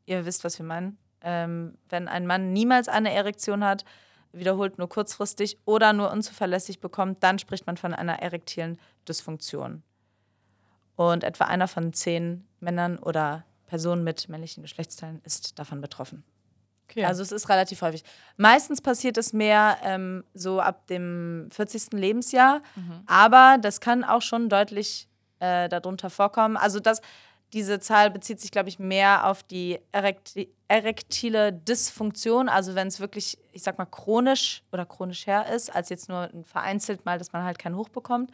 [0.07, 0.99] Ihr wisst, was wir meinen.
[1.20, 3.84] Ähm, wenn ein Mann niemals eine Erektion hat,
[4.32, 8.78] wiederholt nur kurzfristig oder nur unzuverlässig bekommt, dann spricht man von einer erektilen
[9.09, 9.84] Dysfunktion.
[10.97, 16.25] Und etwa einer von zehn Männern oder Personen mit männlichen Geschlechtsteilen ist davon betroffen.
[16.91, 17.07] Okay.
[17.07, 18.05] Also es ist relativ häufig.
[18.37, 21.95] Meistens passiert es mehr ähm, so ab dem 40.
[21.95, 22.61] Lebensjahr,
[23.07, 25.09] aber das kann auch schon deutlich
[25.41, 26.59] äh, darunter vorkommen.
[26.59, 27.01] Also das,
[27.55, 33.01] diese Zahl bezieht sich, glaube ich, mehr auf die erekti erektile Dysfunktion, also wenn es
[33.01, 37.33] wirklich, ich sag mal, chronisch oder chronisch her ist, als jetzt nur vereinzelt mal, dass
[37.33, 38.31] man halt keinen Hoch bekommt.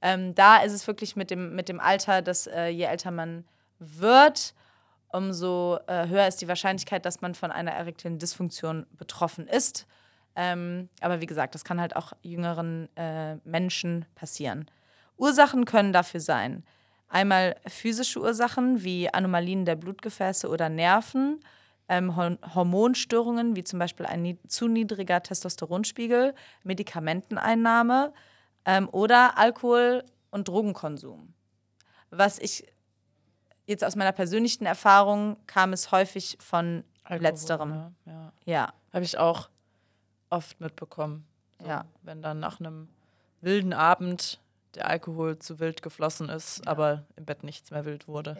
[0.00, 3.44] Ähm, da ist es wirklich mit dem, mit dem Alter, dass äh, je älter man
[3.78, 4.54] wird,
[5.12, 9.86] umso äh, höher ist die Wahrscheinlichkeit, dass man von einer erektilen Dysfunktion betroffen ist.
[10.34, 14.66] Ähm, aber wie gesagt, das kann halt auch jüngeren äh, Menschen passieren.
[15.16, 16.64] Ursachen können dafür sein.
[17.08, 21.40] Einmal physische Ursachen wie Anomalien der Blutgefäße oder Nerven,
[21.88, 26.34] ähm, Hor- Hormonstörungen wie zum Beispiel ein ni zu niedriger Testosteronspiegel,
[26.64, 28.12] Medikamenteneinnahme
[28.64, 31.32] ähm, oder Alkohol- und Drogenkonsum.
[32.10, 32.66] Was ich
[33.66, 37.70] jetzt aus meiner persönlichen Erfahrung kam es häufig von Alkohol, letzterem.
[37.70, 37.94] Ne?
[38.06, 38.32] Ja.
[38.44, 39.48] Ja, Habe ich auch
[40.30, 41.26] oft mitbekommen.
[41.60, 41.84] So, Ja.
[42.02, 42.88] Wenn dann nach einem
[43.40, 44.40] wilden Abend
[44.74, 48.36] der Alkohol zu wild geflossen ist, aber im Bett nichts mehr wild wurde.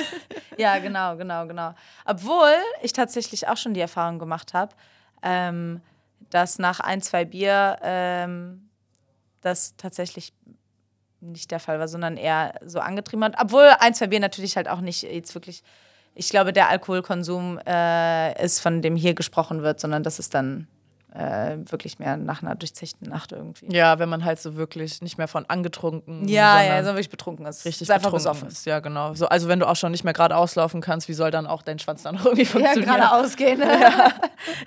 [0.58, 1.74] ja, genau, genau, genau.
[2.04, 4.74] Obwohl ich tatsächlich auch schon die Erfahrung gemacht habe,
[5.22, 5.80] ähm,
[6.30, 8.68] dass nach ein, zwei Bier ähm,
[9.40, 10.32] das tatsächlich
[11.20, 13.34] nicht der Fall war, sondern eher so angetrieben hat.
[13.40, 15.62] Obwohl ein, zwei Bier natürlich halt auch nicht jetzt wirklich,
[16.14, 20.68] ich glaube, der Alkoholkonsum äh, ist, von dem hier gesprochen wird, sondern das ist dann
[21.14, 23.74] äh, wirklich mehr nach einer durchzechten Nacht irgendwie.
[23.74, 27.10] Ja, wenn man halt so wirklich nicht mehr von angetrunken, Ja, ja, sondern so wirklich
[27.10, 27.64] betrunken ist.
[27.64, 28.48] richtig ist einfach betrunken besoffen.
[28.48, 28.66] ist.
[28.66, 29.14] Ja, genau.
[29.14, 31.62] So, also wenn du auch schon nicht mehr geradeaus laufen kannst, wie soll dann auch
[31.62, 32.94] dein Schwanz dann noch irgendwie Ja, funktionieren?
[32.96, 33.60] geradeaus gehen.
[33.60, 34.12] ja.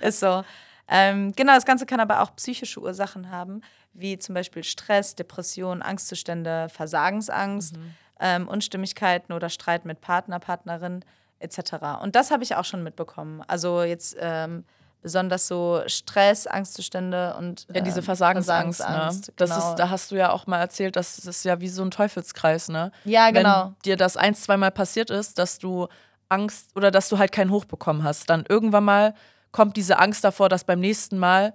[0.06, 0.42] Ist so.
[0.88, 3.62] Ähm, genau, das Ganze kann aber auch psychische Ursachen haben,
[3.94, 7.76] wie zum Beispiel Stress, Depression, Angstzustände, Versagensangst,
[8.20, 11.04] ähm, Unstimmigkeiten oder Streit mit Partner, Partnerin
[11.40, 12.00] etc.
[12.00, 13.42] Und das habe ich auch schon mitbekommen.
[13.46, 14.64] Also jetzt ähm,
[15.02, 19.34] besonders so Stress, Angstzustände und Ja, diese ähm, Versagensangst, Versagensangst, ne?
[19.36, 19.70] Das genau.
[19.70, 21.90] ist, da hast du ja auch mal erzählt, dass das ist ja wie so ein
[21.90, 22.92] Teufelskreis, ne?
[23.04, 23.64] Ja, genau.
[23.64, 25.88] Wenn dir das ein, zweimal passiert ist, dass du
[26.28, 29.14] Angst oder dass du halt keinen Hoch bekommen hast, dann irgendwann mal
[29.50, 31.52] kommt diese Angst davor, dass beim nächsten Mal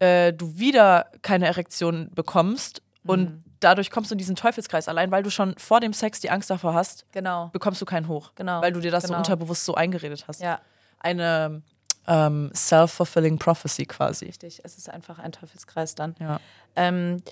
[0.00, 3.10] äh, du wieder keine Erektion bekommst Mhm.
[3.10, 4.88] und dadurch kommst du in diesen Teufelskreis.
[4.88, 7.48] Allein weil du schon vor dem Sex die Angst davor hast, Genau.
[7.52, 8.32] bekommst du keinen Hoch.
[8.34, 9.18] Genau, Weil du dir das so genau.
[9.18, 10.40] unterbewusst so eingeredet hast.
[10.40, 10.60] Ja,
[11.00, 11.62] Eine
[12.06, 14.26] ähm, self-fulfilling prophecy quasi.
[14.26, 14.60] richtig.
[14.64, 16.14] Es ist einfach ein Teufelskreis dann.
[16.20, 16.40] Ja.
[16.76, 17.22] Ähm,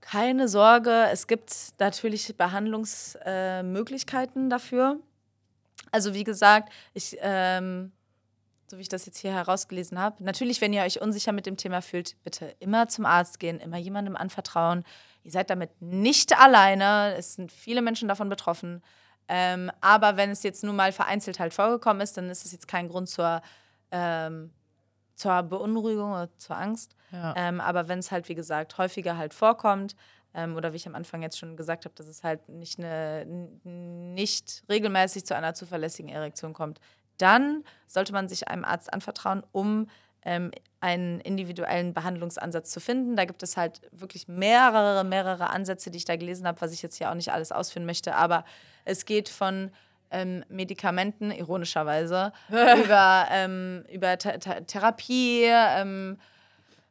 [0.00, 4.96] keine Sorge, es gibt natürlich Behandlungsmöglichkeiten äh, dafür.
[5.90, 7.92] Also wie gesagt, ich, ähm,
[8.70, 11.56] so wie ich das jetzt hier herausgelesen habe, natürlich, wenn ihr euch unsicher mit dem
[11.56, 14.84] Thema fühlt, bitte immer zum Arzt gehen, immer jemandem anvertrauen.
[15.24, 17.14] Ihr seid damit nicht alleine.
[17.16, 18.82] Es sind viele Menschen davon betroffen.
[19.28, 22.66] Ähm, aber wenn es jetzt nur mal vereinzelt halt vorgekommen ist, dann ist es jetzt
[22.66, 23.42] kein Grund zur,
[23.90, 24.50] ähm,
[25.14, 26.96] zur Beunruhigung oder zur Angst.
[27.10, 27.34] Ja.
[27.36, 29.94] Ähm, aber wenn es halt, wie gesagt, häufiger halt vorkommt,
[30.34, 33.24] ähm, oder wie ich am Anfang jetzt schon gesagt habe, dass es halt nicht, eine,
[33.64, 36.80] nicht regelmäßig zu einer zuverlässigen Erektion kommt,
[37.18, 39.88] dann sollte man sich einem Arzt anvertrauen, um
[40.22, 40.50] ähm,
[40.80, 43.16] einen individuellen Behandlungsansatz zu finden.
[43.16, 46.82] Da gibt es halt wirklich mehrere, mehrere Ansätze, die ich da gelesen habe, was ich
[46.82, 48.14] jetzt hier auch nicht alles ausführen möchte.
[48.14, 48.44] Aber
[48.84, 49.70] es geht von
[50.10, 56.18] ähm, Medikamenten, ironischerweise, über, ähm, über Th Th Therapie, ähm,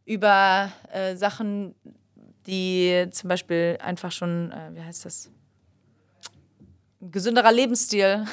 [0.05, 1.75] über äh, Sachen,
[2.45, 5.29] die zum Beispiel einfach schon, äh, wie heißt das?
[7.11, 8.25] Gesünderer Lebensstil.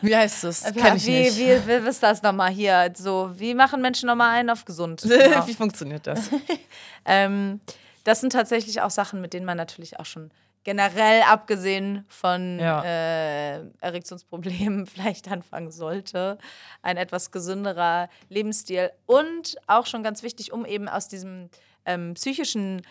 [0.00, 0.64] Wie heißt das?
[0.74, 1.38] Wie, Kenn ich wie, nicht.
[1.38, 2.92] wie, wie ist das nochmal hier?
[2.96, 5.02] So, wie machen Menschen nochmal einen auf gesund?
[5.08, 5.46] Genau.
[5.46, 6.30] Wie funktioniert das?
[7.04, 7.60] ähm,
[8.04, 10.30] das sind tatsächlich auch Sachen, mit denen man natürlich auch schon
[10.64, 12.82] generell abgesehen von Ja.
[12.84, 16.38] äh, Erektionsproblemen vielleicht anfangen sollte.
[16.82, 21.48] Ein etwas gesünderer Lebensstil und auch schon ganz wichtig, um eben aus diesem
[21.84, 22.82] ähm, psychischen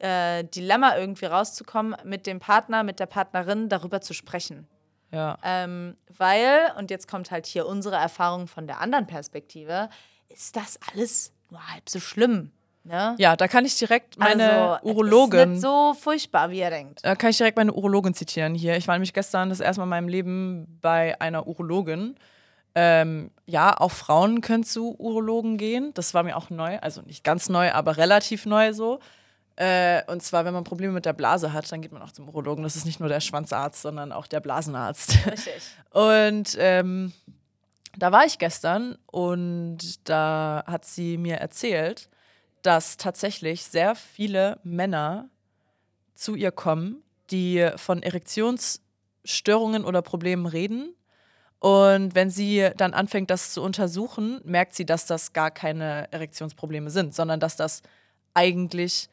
[0.00, 4.66] äh, Dilemma irgendwie rauszukommen, mit dem Partner, mit der Partnerin darüber zu sprechen.
[5.12, 5.38] Ja.
[5.42, 9.88] Ähm, weil, und jetzt kommt halt hier unsere Erfahrung von der anderen Perspektive,
[10.28, 12.52] ist das alles nur halb so schlimm.
[12.82, 13.14] Ne?
[13.18, 15.40] ja, da kann ich direkt meine also, Urologin.
[15.40, 17.00] Ist nicht so furchtbar, wie ihr denkt.
[17.02, 18.76] Da kann ich direkt meine Urologin zitieren hier.
[18.78, 22.16] Ich war nämlich gestern das erste Mal in meinem Leben bei einer Urologin.
[22.74, 25.92] Ähm, ja, auch Frauen können zu Urologen gehen.
[25.92, 26.78] Das war mir auch neu.
[26.78, 29.00] Also nicht ganz neu, aber relativ neu so.
[29.60, 32.26] Äh, und zwar, wenn man Probleme mit der Blase hat, dann geht man auch zum
[32.26, 32.64] Urologen.
[32.64, 35.26] Das ist nicht nur der Schwanzarzt, sondern auch der Blasenarzt.
[35.26, 35.62] Richtig.
[35.90, 37.12] Und ähm,
[37.98, 42.08] da war ich gestern und da hat sie mir erzählt,
[42.62, 45.28] dass tatsächlich sehr viele Männer
[46.14, 47.02] zu ihr kommen,
[47.32, 50.94] die von Erektionsstörungen oder Problemen reden.
[51.58, 56.90] Und wenn sie dann anfängt, das zu untersuchen, merkt sie, dass das gar keine Erektionsprobleme
[56.90, 57.82] sind, sondern dass das
[58.32, 59.10] eigentlich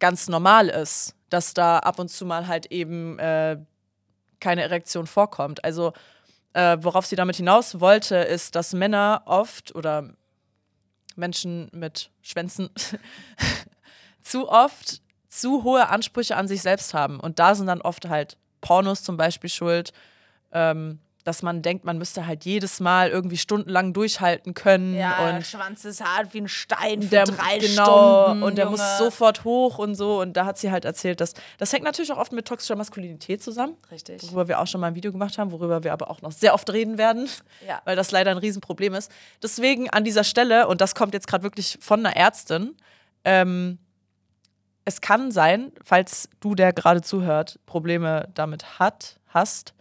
[0.00, 3.58] ganz normal ist, dass da ab und zu mal halt eben äh,
[4.40, 5.64] keine Erektion vorkommt.
[5.64, 5.92] Also
[6.52, 10.10] äh, worauf sie damit hinaus wollte, ist, dass Männer oft oder
[11.16, 12.70] Menschen mit Schwänzen
[14.20, 17.20] zu oft zu hohe Ansprüche an sich selbst haben.
[17.20, 19.92] Und da sind dann oft halt Pornos zum Beispiel schuld,
[20.52, 24.94] ähm, dass man denkt, man müsste halt jedes Mal irgendwie stundenlang durchhalten können.
[24.94, 28.42] Ja, der und Schwanz ist hart wie ein Stein für der, drei genau, Stunden.
[28.42, 28.76] und der Junge.
[28.78, 30.20] muss sofort hoch und so.
[30.20, 33.42] Und da hat sie halt erzählt, dass das hängt natürlich auch oft mit toxischer Maskulinität
[33.42, 34.22] zusammen, Richtig.
[34.24, 36.54] worüber wir auch schon mal ein Video gemacht haben, worüber wir aber auch noch sehr
[36.54, 37.28] oft reden werden,
[37.66, 37.82] Ja.
[37.84, 39.10] weil das leider ein Riesenproblem ist.
[39.42, 42.76] Deswegen an dieser Stelle, und das kommt jetzt gerade wirklich von einer Ärztin,
[43.24, 43.78] ähm,
[44.86, 49.74] es kann sein, falls du, der gerade zuhört, Probleme damit hat, hast,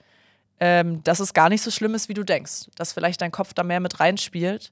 [0.60, 2.68] ähm, dass es gar nicht so schlimm ist, wie du denkst.
[2.76, 4.72] Dass vielleicht dein Kopf da mehr mit reinspielt,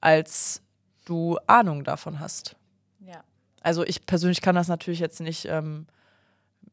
[0.00, 0.62] als
[1.04, 2.56] du Ahnung davon hast.
[3.00, 3.22] Ja.
[3.62, 5.86] Also ich persönlich kann das natürlich jetzt nicht ähm,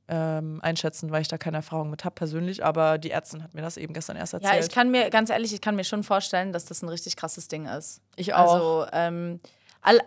[0.08, 3.62] ähm, einschätzen, weil ich da keine Erfahrung mit habe persönlich, aber die Ärztin hat mir
[3.62, 4.54] das eben gestern erst erzählt.
[4.54, 7.16] ja, ich kann mir, ganz ehrlich, ich kann mir schon vorstellen, dass das ein richtig
[7.16, 8.02] krasses Ding ist.
[8.16, 8.54] Ich auch.
[8.54, 9.40] Also ähm,
[9.82, 10.00] al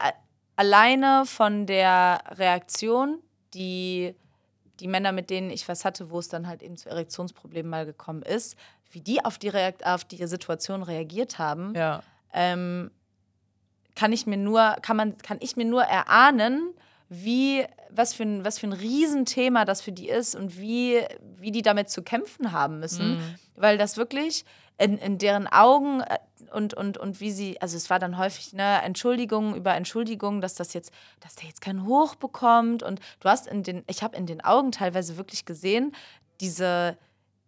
[0.57, 3.21] alleine von der Reaktion,
[3.55, 4.17] die
[4.81, 7.87] die Männer, mit denen ich was hatte, wo es dann halt eben zu Erektionsproblemen mal
[7.87, 8.57] gekommen ist,
[8.91, 12.03] wie die auf die, Reakt auf die Situation reagiert haben, ja.
[12.33, 12.91] ähm,
[13.95, 16.72] kann ich mir nur, kann man, kann ich mir nur erahnen,
[17.09, 21.03] wie, was für ein, was für ein Riesenthema das für die ist und wie,
[21.37, 23.18] wie die damit zu kämpfen haben müssen.
[23.57, 24.45] Weil das wirklich
[24.79, 26.18] in, in deren Augen äh,
[26.53, 30.55] und, und, und wie sie, also es war dann häufig ne, Entschuldigung über Entschuldigung, dass
[30.55, 32.83] das jetzt, dass der jetzt keinen Hoch bekommt.
[32.83, 35.95] Und du hast in den, ich habe in den Augen teilweise wirklich gesehen,
[36.41, 36.97] diese,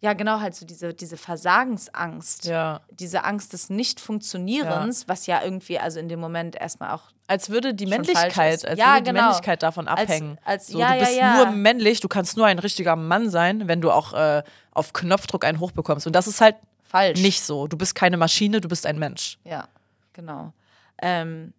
[0.00, 2.80] ja genau, halt so diese, diese Versagensangst Ja.
[2.90, 7.74] diese Angst des Nicht-Funktionierens, was ja irgendwie also in dem Moment erstmal auch Als würde
[7.74, 9.22] die Männlichkeit, als Ja, würde die genau.
[9.22, 10.38] Männlichkeit davon Als- abhängen.
[10.44, 11.36] als- so, ja, du ja, bist ja.
[11.36, 15.44] nur männlich, du kannst nur ein richtiger Mann sein, wenn du auch äh, auf Knopfdruck
[15.44, 16.06] einen hochbekommst.
[16.06, 16.56] Und das ist halt
[16.90, 17.20] falsch.
[17.20, 17.66] nicht so.
[17.66, 19.38] Du bist keine Maschine, du bist ein Mensch.
[19.44, 19.68] Ja,
[20.12, 20.52] genau.
[21.00, 21.52] Ähm,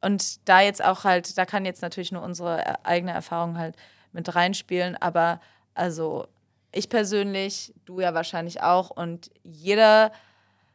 [0.00, 3.76] und da jetzt auch halt, da kann jetzt natürlich nur unsere äh, eigene Erfahrung halt
[4.12, 5.40] mit reinspielen, aber
[5.74, 6.26] also
[6.72, 10.10] ich persönlich, du ja wahrscheinlich auch und jede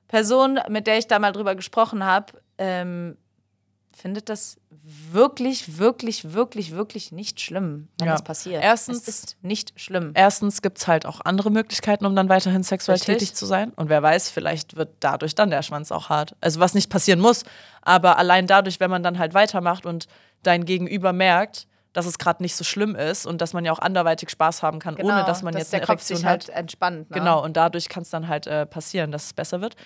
[0.07, 3.17] Person, mit der ich da mal drüber gesprochen habe, ähm,
[3.95, 4.57] findet das
[5.11, 8.13] wirklich, wirklich, wirklich, wirklich nicht schlimm, wenn Ja.
[8.13, 8.61] das passiert.
[8.61, 10.11] Erstens- es ist nicht schlimm.
[10.13, 13.15] Erstens gibt es halt auch andere Möglichkeiten, um dann weiterhin sexuell Richtig.
[13.19, 13.71] tätig zu sein.
[13.75, 16.35] Und wer weiß, vielleicht wird dadurch dann der Schwanz auch hart.
[16.41, 17.43] Also was nicht passieren muss,
[17.81, 20.07] aber allein dadurch, wenn man dann halt weitermacht und
[20.43, 23.79] dein Gegenüber merkt, dass es gerade nicht so schlimm ist und dass man ja auch
[23.79, 26.31] anderweitig Spaß haben kann, ohne dass man dass jetzt der eine Kopf Erektion sich hat.
[26.47, 27.09] halt entspannt.
[27.09, 27.17] Ne?
[27.19, 29.77] Genau, und dadurch kann es dann halt äh, passieren, dass es besser wird.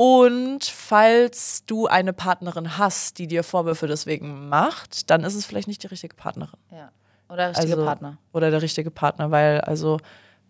[0.00, 5.66] Und falls du eine Partnerin hast, die dir Vorwürfe deswegen macht, dann ist es vielleicht
[5.66, 6.60] nicht die richtige Partnerin.
[6.70, 6.92] Ja.
[7.28, 8.18] Oder richtige also, Partner.
[8.32, 9.98] Oder der richtige Partner, weil also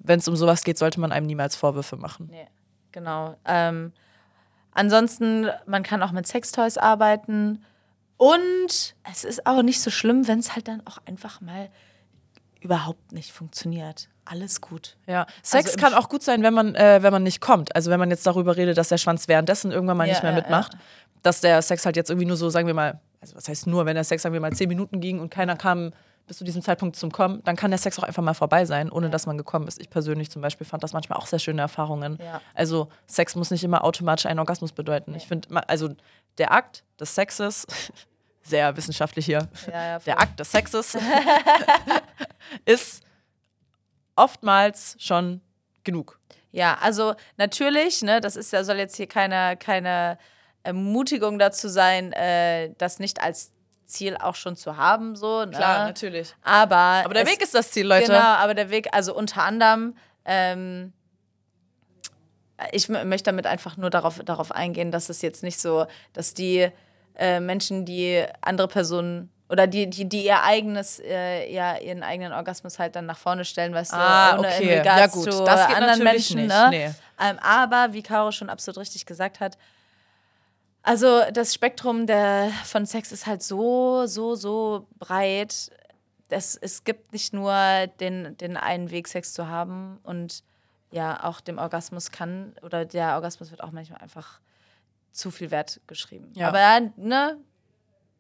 [0.00, 2.28] wenn es um sowas geht, sollte man einem niemals Vorwürfe machen.
[2.30, 2.46] Nee,
[2.92, 3.36] genau.
[3.46, 3.94] Ähm,
[4.72, 7.64] ansonsten, man kann auch mit Sextoys arbeiten.
[8.18, 11.70] Und es ist auch nicht so schlimm, wenn es halt dann auch einfach mal
[12.60, 14.10] überhaupt nicht funktioniert.
[14.30, 14.96] Alles gut.
[15.06, 17.74] Ja, Sex im kann auch gut sein, wenn man, äh, wenn man nicht kommt.
[17.74, 20.32] Also wenn man jetzt darüber redet, dass der Schwanz währenddessen irgendwann mal Ja, nicht mehr
[20.32, 20.72] ja, mitmacht,
[21.22, 23.86] dass der Sex halt jetzt irgendwie nur so, sagen wir mal, also was heißt nur,
[23.86, 25.92] wenn der Sex, sagen wir mal, zehn Minuten ging und keiner kam
[26.26, 28.92] bis zu diesem Zeitpunkt zum Kommen, dann kann der Sex auch einfach mal vorbei sein,
[28.92, 29.80] ohne dass man gekommen ist.
[29.80, 32.18] Ich persönlich zum Beispiel fand das manchmal auch sehr schöne Erfahrungen.
[32.22, 32.42] Ja.
[32.54, 35.14] Also Sex muss nicht immer automatisch einen Orgasmus bedeuten.
[35.14, 35.88] Ich finde, also
[36.36, 37.66] der Akt des Sexes,
[38.42, 40.98] sehr wissenschaftlich hier, Ja, ja, der Akt des Sexes
[42.66, 43.02] ist
[44.18, 45.40] oftmals schon
[45.84, 46.18] genug.
[46.50, 50.18] Ja, also natürlich, ne, das ist ja, soll jetzt hier keine, keine
[50.62, 53.52] Ermutigung dazu sein, äh, das nicht als
[53.86, 55.44] Ziel auch schon zu haben, so.
[55.44, 55.50] Ne?
[55.58, 56.34] natürlich.
[56.42, 58.06] Aber, Aber der es- Weg ist das Ziel, Leute.
[58.06, 60.92] Genau, aber der Weg, also unter anderem, ähm,
[62.72, 66.68] ich möchte damit einfach nur darauf, darauf eingehen, dass es jetzt nicht so, dass die
[67.14, 72.32] äh, Menschen, die andere Personen oder die, die, die ihr eigenes, äh, ja, ihren eigenen
[72.32, 74.62] Orgasmus halt dann nach vorne stellen, weißt Ah, du, ohne okay.
[74.64, 76.36] in Regards Ja, gut, zu das geht anderen Menschen.
[76.36, 76.66] nicht, Ne?
[76.70, 76.90] nee.
[77.20, 79.56] Ähm, aber, wie Caro schon absolut richtig gesagt hat,
[80.82, 85.70] also das Spektrum der, von Sex ist halt so, so, so breit.
[86.30, 87.54] Es, es gibt nicht nur
[88.00, 90.42] den, den einen Weg, Sex zu haben und
[90.90, 94.40] ja, auch dem Orgasmus kann, oder der Orgasmus wird auch manchmal einfach
[95.12, 96.30] zu viel Wert geschrieben.
[96.34, 96.48] Ja.
[96.48, 97.36] Aber ne,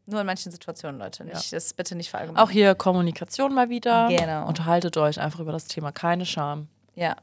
[0.08, 1.24] nur in manchen Situationen, Leute.
[1.24, 2.44] Nicht, Das bitte nicht verallgemeinern.
[2.44, 4.08] Auch hier Kommunikation mal wieder.
[4.08, 4.46] Genau.
[4.46, 5.92] Unterhaltet euch einfach über das Thema.
[5.92, 6.68] Keine Scham.
[6.94, 7.16] Ja.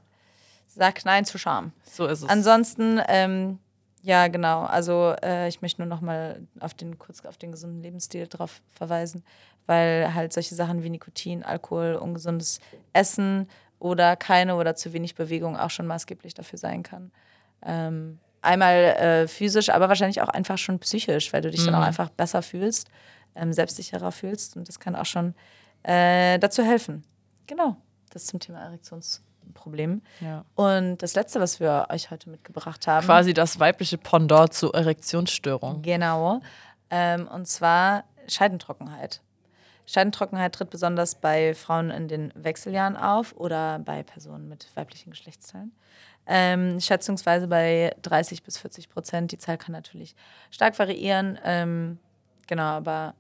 [0.68, 1.72] Sag Nein zu Scham.
[1.84, 2.30] So ist es.
[2.30, 3.60] Ansonsten, ähm,
[4.02, 4.64] ja, genau.
[4.64, 8.62] Also äh, ich möchte nur noch mal auf den, kurz auf den gesunden Lebensstil drauf
[8.72, 9.24] verweisen,
[9.66, 12.60] weil halt solche Sachen wie Nikotin, Alkohol, ungesundes
[12.94, 17.12] Essen oder keine oder zu wenig Bewegung auch schon maßgeblich dafür sein kann.
[17.64, 21.84] Ähm, einmal äh, physisch, aber wahrscheinlich auch einfach schon psychisch, weil du dich dann auch
[21.84, 22.90] einfach besser fühlst,
[23.36, 25.34] ähm, selbstsicherer fühlst und das kann auch schon
[25.84, 27.04] äh, dazu helfen.
[27.48, 27.76] Genau,
[28.12, 30.02] das zum Thema Erektionsproblem.
[30.22, 30.46] ja.
[30.56, 33.06] Und das letzte, was wir euch heute mitgebracht haben.
[33.06, 35.82] Quasi das weibliche Pendant zur Erektionsstörung.
[35.82, 36.42] Genau.
[36.90, 39.22] Ähm, und zwar Scheidentrockenheit.
[39.88, 45.72] Scheidentrockenheit tritt besonders bei Frauen in den Wechseljahren auf oder bei Personen mit weiblichen Geschlechtsteilen.
[46.28, 49.32] Ähm, schätzungsweise bei 30 bis 40 Prozent.
[49.32, 50.16] Die Zahl kann natürlich
[50.52, 51.38] stark variieren.
[51.44, 52.00] Ähm,
[52.48, 53.16] genau, aber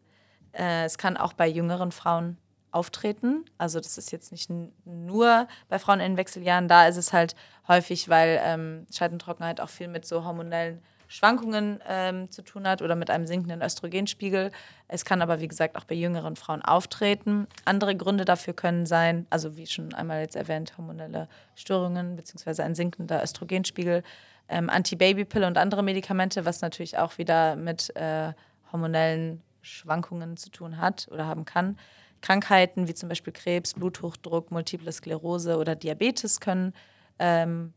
[0.53, 2.37] äh, es kann auch bei jüngeren Frauen
[2.71, 3.45] auftreten.
[3.57, 4.49] Also das ist jetzt nicht
[4.83, 6.67] nur bei Frauen in Wechseljahren.
[6.67, 7.35] Da ist es halt
[7.67, 12.95] häufig, weil ähm, Scheidentrockenheit auch viel mit so hormonellen Schwankungen ähm, zu tun hat oder
[12.95, 14.51] mit einem sinkenden Östrogenspiegel.
[14.87, 17.47] Es kann aber, wie gesagt, auch bei jüngeren Frauen auftreten.
[17.65, 22.61] Andere Gründe dafür können sein, also wie schon einmal jetzt erwähnt, hormonelle Störungen bzw.
[22.61, 24.03] ein sinkender Östrogenspiegel,
[24.47, 28.33] ähm, Antibabypille und andere Medikamente, was natürlich auch wieder mit äh,
[28.71, 31.77] hormonellen Schwankungen zu tun hat oder haben kann.
[32.21, 36.73] Krankheiten wie zum Beispiel Krebs, Bluthochdruck, Multiple Sklerose oder Diabetes können
[37.19, 37.73] ähm,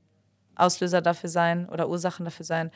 [0.56, 2.70] Auslöser dafür sein oder Ursachen dafür sein,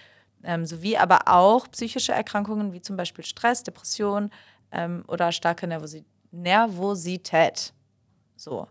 [0.45, 4.30] ähm, sowie aber auch psychische Erkrankungen wie zum Beispiel Stress, Depression
[4.70, 7.74] ähm, oder starke Nervosi Nervosität.
[8.36, 8.66] So.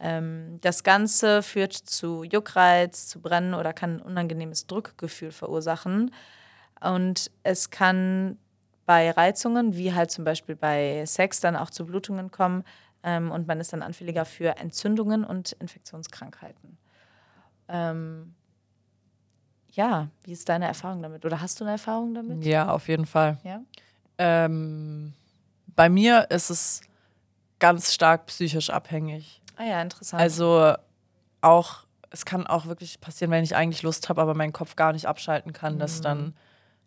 [0.00, 6.10] Ähm, das Ganze führt zu Juckreiz, zu Brennen oder kann ein unangenehmes Druckgefühl verursachen.
[6.80, 8.38] Und es kann
[8.86, 12.64] bei Reizungen, wie halt zum Beispiel bei Sex, dann auch zu Blutungen kommen.
[13.02, 16.78] Ähm, und man ist dann anfälliger für Entzündungen und Infektionskrankheiten.
[17.68, 18.34] Ähm,
[19.76, 21.24] ja, wie ist deine Erfahrung damit?
[21.24, 22.44] Oder hast du eine Erfahrung damit?
[22.44, 23.38] Ja, auf jeden Fall.
[23.42, 23.60] Ja.
[24.18, 25.12] Ähm,
[25.74, 26.80] bei mir ist es
[27.58, 29.40] ganz stark psychisch abhängig.
[29.56, 30.20] Ah ja, interessant.
[30.20, 30.74] Also
[31.40, 34.92] auch, es kann auch wirklich passieren, wenn ich eigentlich Lust habe, aber mein Kopf gar
[34.92, 36.34] nicht abschalten kann, dass dann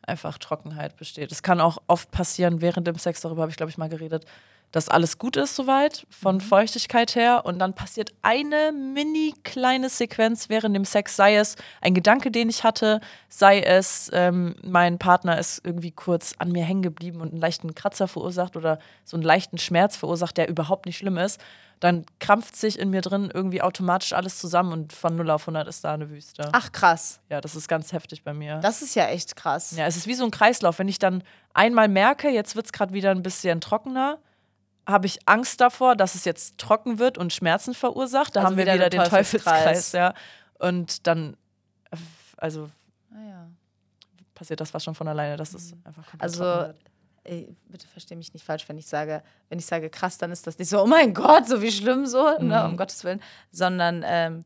[0.02, 1.32] einfach Trockenheit besteht.
[1.32, 4.26] Es kann auch oft passieren, während dem Sex, darüber habe ich, glaube ich, mal geredet,
[4.72, 10.50] dass alles gut ist soweit, von Feuchtigkeit her, und dann passiert eine mini kleine Sequenz
[10.50, 13.00] während dem Sex, sei es ein Gedanke, den ich hatte,
[13.30, 17.76] sei es ähm, mein Partner ist irgendwie kurz an mir hängen geblieben und einen leichten
[17.76, 21.40] Kratzer verursacht oder so einen leichten Schmerz verursacht, der überhaupt nicht schlimm ist,
[21.80, 25.68] dann krampft sich in mir drin irgendwie automatisch alles zusammen und von 0 auf 100
[25.68, 26.50] ist da eine Wüste.
[26.52, 27.20] Ach krass.
[27.30, 28.58] Ja, das ist ganz heftig bei mir.
[28.58, 29.76] Das ist ja echt krass.
[29.78, 30.80] Ja, es ist wie so ein Kreislauf.
[30.80, 34.18] Wenn ich dann einmal merke, jetzt wird es gerade wieder ein bisschen trockener,
[34.88, 38.36] habe ich Angst davor, dass es jetzt trocken wird und Schmerzen verursacht.
[38.36, 39.92] Da Also haben wir wieder wieder der den Teufelskreis, Teufelskreis.
[39.92, 40.14] ja.
[40.60, 41.36] Und dann,
[41.92, 41.98] äh,
[42.38, 42.70] also
[43.12, 43.48] Ah, ja.
[44.34, 46.74] passiert das fast schon von alleine, dass es einfach komplett Also,
[47.26, 50.48] ey, bitte versteh mich nicht falsch, wenn ich sage, wenn ich sage krass, dann ist
[50.48, 52.70] das nicht so, oh mein Gott, so wie schlimm so, ne, Mhm.
[52.72, 53.22] um Gottes Willen,
[53.52, 54.46] sondern ähm,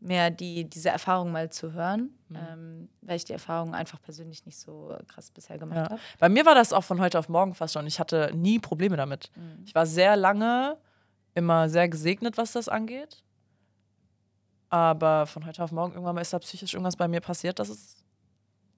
[0.00, 2.36] mehr die, diese Erfahrung mal zu hören, Mhm.
[2.52, 5.84] ähm, weil ich die Erfahrung einfach persönlich nicht so krass bisher gemacht Ja.
[5.90, 6.00] habe.
[6.18, 7.86] Bei mir war das auch von heute auf morgen fast schon.
[7.86, 9.30] Ich hatte nie Probleme damit.
[9.36, 9.62] Mhm.
[9.64, 10.76] Ich war sehr lange
[11.34, 13.22] immer sehr gesegnet, was das angeht.
[14.68, 17.68] Aber von heute auf morgen irgendwann mal ist da psychisch irgendwas bei mir passiert, dass
[17.68, 17.96] es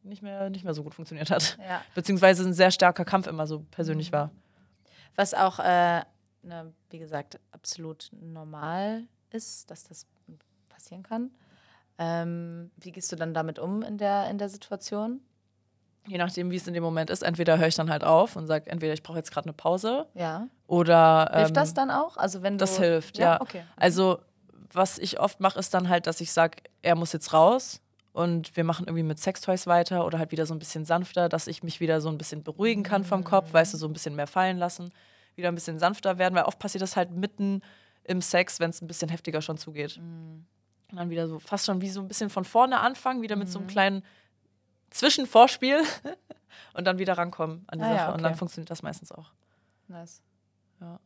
[0.02, 1.58] nicht mehr, nicht mehr so gut funktioniert hat.
[1.66, 1.82] Ja.
[1.94, 4.16] Beziehungsweise ein sehr starker Kampf immer so persönlich Mhm.
[4.16, 4.30] war.
[5.16, 6.02] Was auch, äh,
[6.42, 10.06] ne, wie gesagt, absolut normal ist, dass das
[10.78, 11.30] passieren kann.
[11.98, 15.20] Ähm, wie gehst du dann damit um in der, in der Situation?
[16.06, 18.46] Je nachdem, wie es in dem Moment ist, entweder höre ich dann halt auf und
[18.46, 20.46] sage, entweder ich brauche jetzt gerade eine Pause Ja.
[20.68, 21.28] oder.
[21.34, 22.16] Hilft ähm, das dann auch?
[22.16, 23.40] Also wenn du, Das hilft, ja.
[23.40, 23.64] Okay.
[23.76, 24.20] Also,
[24.72, 27.80] was ich oft mache, ist dann halt, dass ich sage, er muss jetzt raus
[28.12, 31.48] und wir machen irgendwie mit Sextoys weiter oder halt wieder so ein bisschen sanfter, dass
[31.48, 34.14] ich mich wieder so ein bisschen beruhigen kann vom Kopf, weißt du, so ein bisschen
[34.14, 34.92] mehr fallen lassen,
[35.34, 37.62] wieder ein bisschen sanfter werden, weil oft passiert das halt mitten
[38.04, 39.98] im Sex, wenn es ein bisschen heftiger schon zugeht.
[40.00, 40.46] Mhm.
[40.90, 43.50] Und dann wieder so fast schon wie so ein bisschen von vorne anfangen, wieder mit
[43.50, 44.02] so einem kleinen
[44.90, 45.82] Zwischenvorspiel
[46.74, 47.98] und dann wieder rankommen an die Ah Sache.
[47.98, 48.38] ja, Und dann okay.
[48.38, 49.30] funktioniert das meistens auch.
[49.88, 50.22] Nice.
[50.80, 50.98] Ja.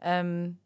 [0.00, 0.58] Ähm,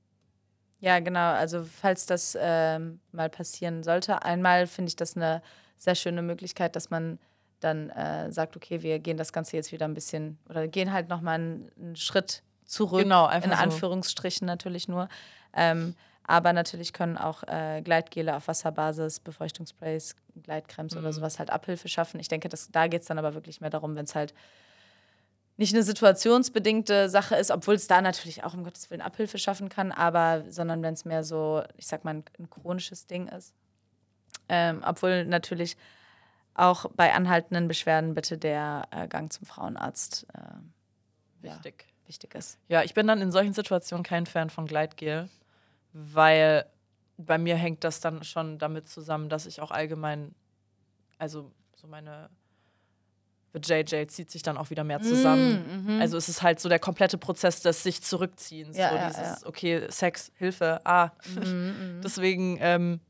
[0.81, 1.33] ja, genau.
[1.33, 5.43] Also, falls das ähm, mal passieren sollte, einmal finde ich das eine
[5.77, 7.19] sehr schöne Möglichkeit, dass man
[7.61, 11.09] dann äh, sagt, okay, wir gehen das Ganze jetzt wieder ein bisschen oder gehen halt
[11.09, 13.03] nochmal einen, einen Schritt zurück.
[13.03, 13.63] Genau, einfach In so.
[13.63, 15.09] Anführungsstrichen natürlich nur.
[15.53, 15.95] Ähm,
[16.25, 21.01] aber natürlich können auch äh, Gleitgele auf Wasserbasis, Befeuchtungssprays, Gleitcremes Mhm.
[21.01, 22.21] oder sowas halt Abhilfe schaffen.
[22.21, 24.33] Ich denke, dass, da geht es dann aber wirklich mehr darum, wenn es halt
[25.59, 29.69] nicht eine situationsbedingte Sache ist, obwohl es da natürlich auch um Gottes Willen Abhilfe schaffen
[29.69, 33.53] kann, aber sondern wenn es mehr so, ich sag mal, ein, ein chronisches Ding ist.
[34.49, 35.77] Ähm, obwohl natürlich
[36.55, 41.87] auch bei anhaltenden Beschwerden bitte der äh, Gang zum Frauenarzt äh, ja, Wichtig.
[42.07, 42.59] wichtig ist.
[42.69, 45.29] Ja, ich bin dann in solchen Situationen kein Fan von Gleitgel,
[45.93, 46.67] weil
[47.19, 50.35] bei mir hängt das dann schon damit zusammen, dass ich auch allgemein,
[51.19, 52.31] also so meine
[53.55, 55.99] JJ zieht sich dann auch wieder mehr zusammen.
[56.01, 58.77] Also es ist halt so der komplette Prozess des sich zurückziehens.
[58.77, 61.11] Mm, Ja, so ja, dieses, okay, Sex, Hilfe, ah.
[61.37, 63.01] Mm, Deswegen ähm,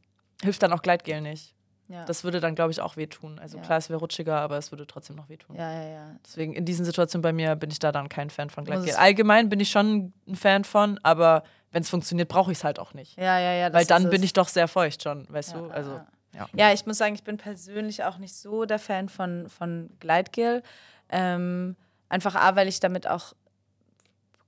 [0.42, 1.54] hilft dann auch Gleitgel nicht.
[1.88, 2.04] Ja.
[2.06, 3.38] Das würde dann, glaube ich, auch wehtun.
[3.38, 3.62] Also Ja.
[3.64, 5.54] klar, es wäre rutschiger, aber es würde trotzdem noch wehtun.
[5.54, 6.16] ja, ja, ja.
[6.26, 8.94] Deswegen in diesen Situationen bei mir bin ich da dann kein Fan von Gleitgel.
[8.96, 12.78] Allgemein bin ich schon ein Fan von, aber wenn es funktioniert, brauche ich es halt
[12.78, 13.18] auch nicht.
[13.18, 13.72] Ja, ja, ja.
[13.72, 15.66] Weil dann bin ich doch sehr feucht schon, weißt Ja, du?
[15.66, 16.06] ja, Also, ja.
[16.34, 16.46] ja.
[16.54, 20.62] Ja, ich muss sagen, ich bin persönlich auch nicht so der Fan von, von Gleitgel.
[21.08, 21.76] Ähm,
[22.08, 23.32] einfach A, weil ich damit auch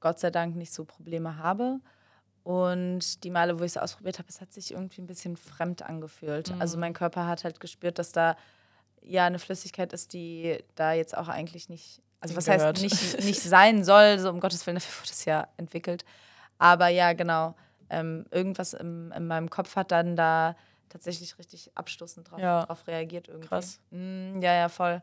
[0.01, 1.81] Gott sei Dank nicht so Probleme habe.
[2.43, 5.83] Und die Male, wo ich es ausprobiert habe, es hat sich irgendwie ein bisschen fremd
[5.83, 6.55] angefühlt.
[6.55, 6.61] Mhm.
[6.61, 8.37] Also mein Körper hat halt gespürt, dass da
[9.01, 12.83] ja eine Flüssigkeit ist, die da jetzt auch eigentlich nicht, also was Hingehört.
[12.83, 12.83] heißt
[13.15, 16.05] nicht, nicht sein soll, so um Gottes Willen, dafür wurde es ja entwickelt.
[16.59, 17.55] Aber ja, genau.
[17.91, 20.57] Ähm, irgendwas im, in meinem Kopf hat dann da
[20.89, 22.65] tatsächlich richtig abstoßend drauf, Ja.
[22.65, 23.49] drauf reagiert irgendwie.
[23.49, 23.81] Krass.
[23.91, 25.03] Mm, ja, ja, voll.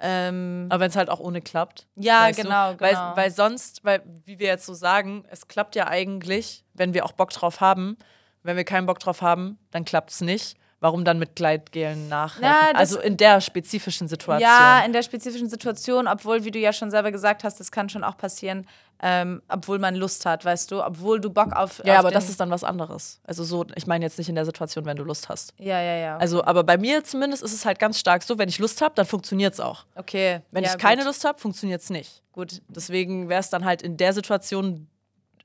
[0.00, 1.86] Ähm, Aber wenn es halt auch ohne klappt.
[1.94, 2.80] ja, genau, du?
[2.80, 3.16] Weil, genau.
[3.16, 7.12] weil sonst, weil, wie wir jetzt so sagen, es klappt ja eigentlich, wenn wir auch
[7.12, 7.96] Bock drauf haben.
[8.42, 10.58] Wenn wir keinen Bock drauf haben, dann klappt es nicht.
[10.84, 12.42] Warum dann mit Gleitgelen nachhelfen?
[12.72, 14.42] Das- also in der spezifischen Situation.
[14.46, 17.88] Ja, in der spezifischen Situation, obwohl, wie du ja schon selber gesagt hast, das kann
[17.88, 18.66] schon auch passieren,
[19.00, 21.80] ähm, obwohl man Lust hat, weißt du, obwohl du Bock auf.
[21.86, 23.18] Ja, auf aber das ist dann was anderes.
[23.24, 25.54] Also so, ich meine jetzt nicht in der Situation, wenn du Lust hast.
[25.58, 26.16] Ja, ja, ja.
[26.18, 28.94] Also, aber bei mir zumindest ist es halt ganz stark so, wenn ich Lust habe,
[28.94, 29.86] dann funktioniert es auch.
[29.94, 30.42] okay.
[30.50, 31.06] Wenn ja, ich keine gut.
[31.06, 32.22] Lust habe, funktioniert es nicht.
[32.32, 32.60] Gut.
[32.68, 34.86] Deswegen wäre es dann halt in der Situation,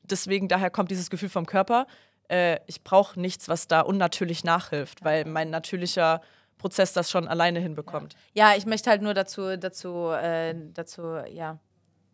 [0.03, 1.87] deswegen daher kommt dieses Gefühl vom Körper,
[2.29, 6.21] äh, ich brauche nichts, was da unnatürlich nachhilft, weil mein natürlicher
[6.57, 8.15] Prozess das schon alleine hinbekommt.
[8.33, 11.57] Ja, ich möchte halt nur dazu, dazu, äh, dazu, ja,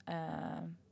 [0.06, 0.14] äh,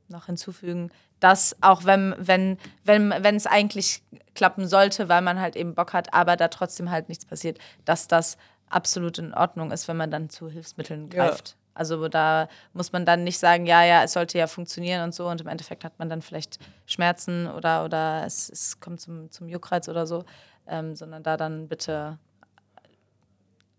[0.08, 4.02] noch hinzufügen, dass auch wenn, wenn, wenn, wenn es eigentlich
[4.34, 8.08] klappen sollte, weil man halt eben Bock hat, aber da trotzdem halt nichts passiert, dass
[8.08, 8.36] das
[8.68, 11.54] absolut in Ordnung ist, wenn man dann zu Hilfsmitteln Ja.
[11.74, 15.28] Also da muss man dann nicht sagen, ja, ja, es sollte ja funktionieren und so
[15.28, 19.48] und im Endeffekt hat man dann vielleicht Schmerzen oder, oder es, es kommt zum, zum
[19.48, 20.24] Juckreiz oder so,
[20.66, 22.18] ähm, sondern da dann bitte,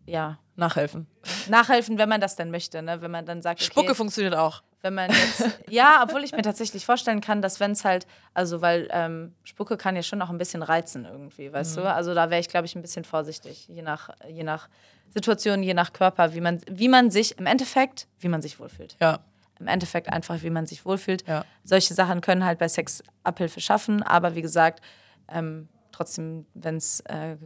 [0.05, 1.07] ja, Nachhelfen.
[1.49, 3.01] nachhelfen, wenn man das denn möchte, ne?
[3.01, 4.63] Wenn man dann sagt, okay, Spucke funktioniert auch.
[4.86, 8.05] Wenn man jetzt, ja, obwohl ich mir tatsächlich vorstellen kann, dass wenn es halt,
[8.36, 11.81] also weil ähm, Spucke kann ja schon auch ein bisschen reizen irgendwie, weißt Mhm.
[11.81, 11.93] du?
[11.93, 14.69] Also da wäre ich, glaube ich, ein bisschen vorsichtig, je nach, je nach
[15.09, 18.95] Situation, je nach Körper, wie man, wie man sich im Endeffekt, wie man sich wohlfühlt.
[19.01, 19.19] Ja.
[19.59, 21.25] im Endeffekt einfach, wie man sich wohlfühlt.
[21.27, 21.45] Ja.
[21.63, 24.81] Solche Sachen können halt bei Sex Abhilfe schaffen, aber wie gesagt,
[25.29, 27.38] ähm, trotzdem, wenn es äh,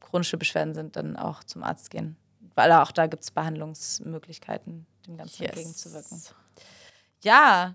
[0.00, 2.16] chronische Beschwerden sind, dann auch zum Arzt gehen.
[2.54, 5.50] Weil auch da gibt es Behandlungsmöglichkeiten, dem Ganzen Yes.
[5.52, 6.22] entgegenzuwirken.
[7.22, 7.74] Ja,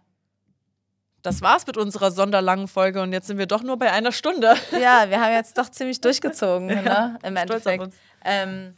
[1.21, 4.55] Das war's mit unserer sonderlangen Folge und jetzt sind wir doch nur bei einer Stunde.
[4.71, 7.17] ja, wir haben jetzt doch ziemlich durchgezogen, ne?
[7.23, 7.93] Im Endeffekt.
[8.25, 8.75] Ähm,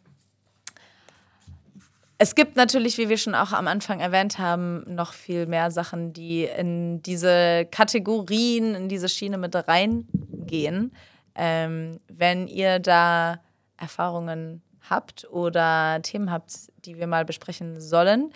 [2.17, 6.13] es gibt natürlich, wie wir schon auch am Anfang erwähnt haben, noch viel mehr Sachen,
[6.13, 10.95] die in diese Kategorien, in diese Schiene mit reingehen.
[11.33, 13.39] Ähm, wenn ihr da
[13.77, 16.53] Erfahrungen habt oder Themen habt,
[16.85, 18.31] die wir mal besprechen sollen,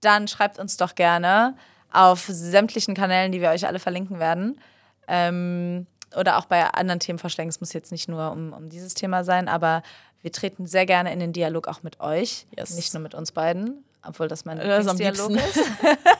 [0.00, 1.56] dann schreibt uns doch gerne
[1.94, 4.60] auf sämtlichen Kanälen, die wir euch alle verlinken werden.
[5.06, 5.86] Ähm,
[6.16, 7.48] oder auch bei anderen Themenvorschlägen.
[7.48, 9.82] Es muss jetzt nicht nur um, um dieses Thema sein, aber
[10.22, 12.46] wir treten sehr gerne in den Dialog auch mit euch.
[12.56, 12.74] Yes.
[12.76, 15.60] Nicht nur mit uns beiden, obwohl das mein Das am Dialog ist.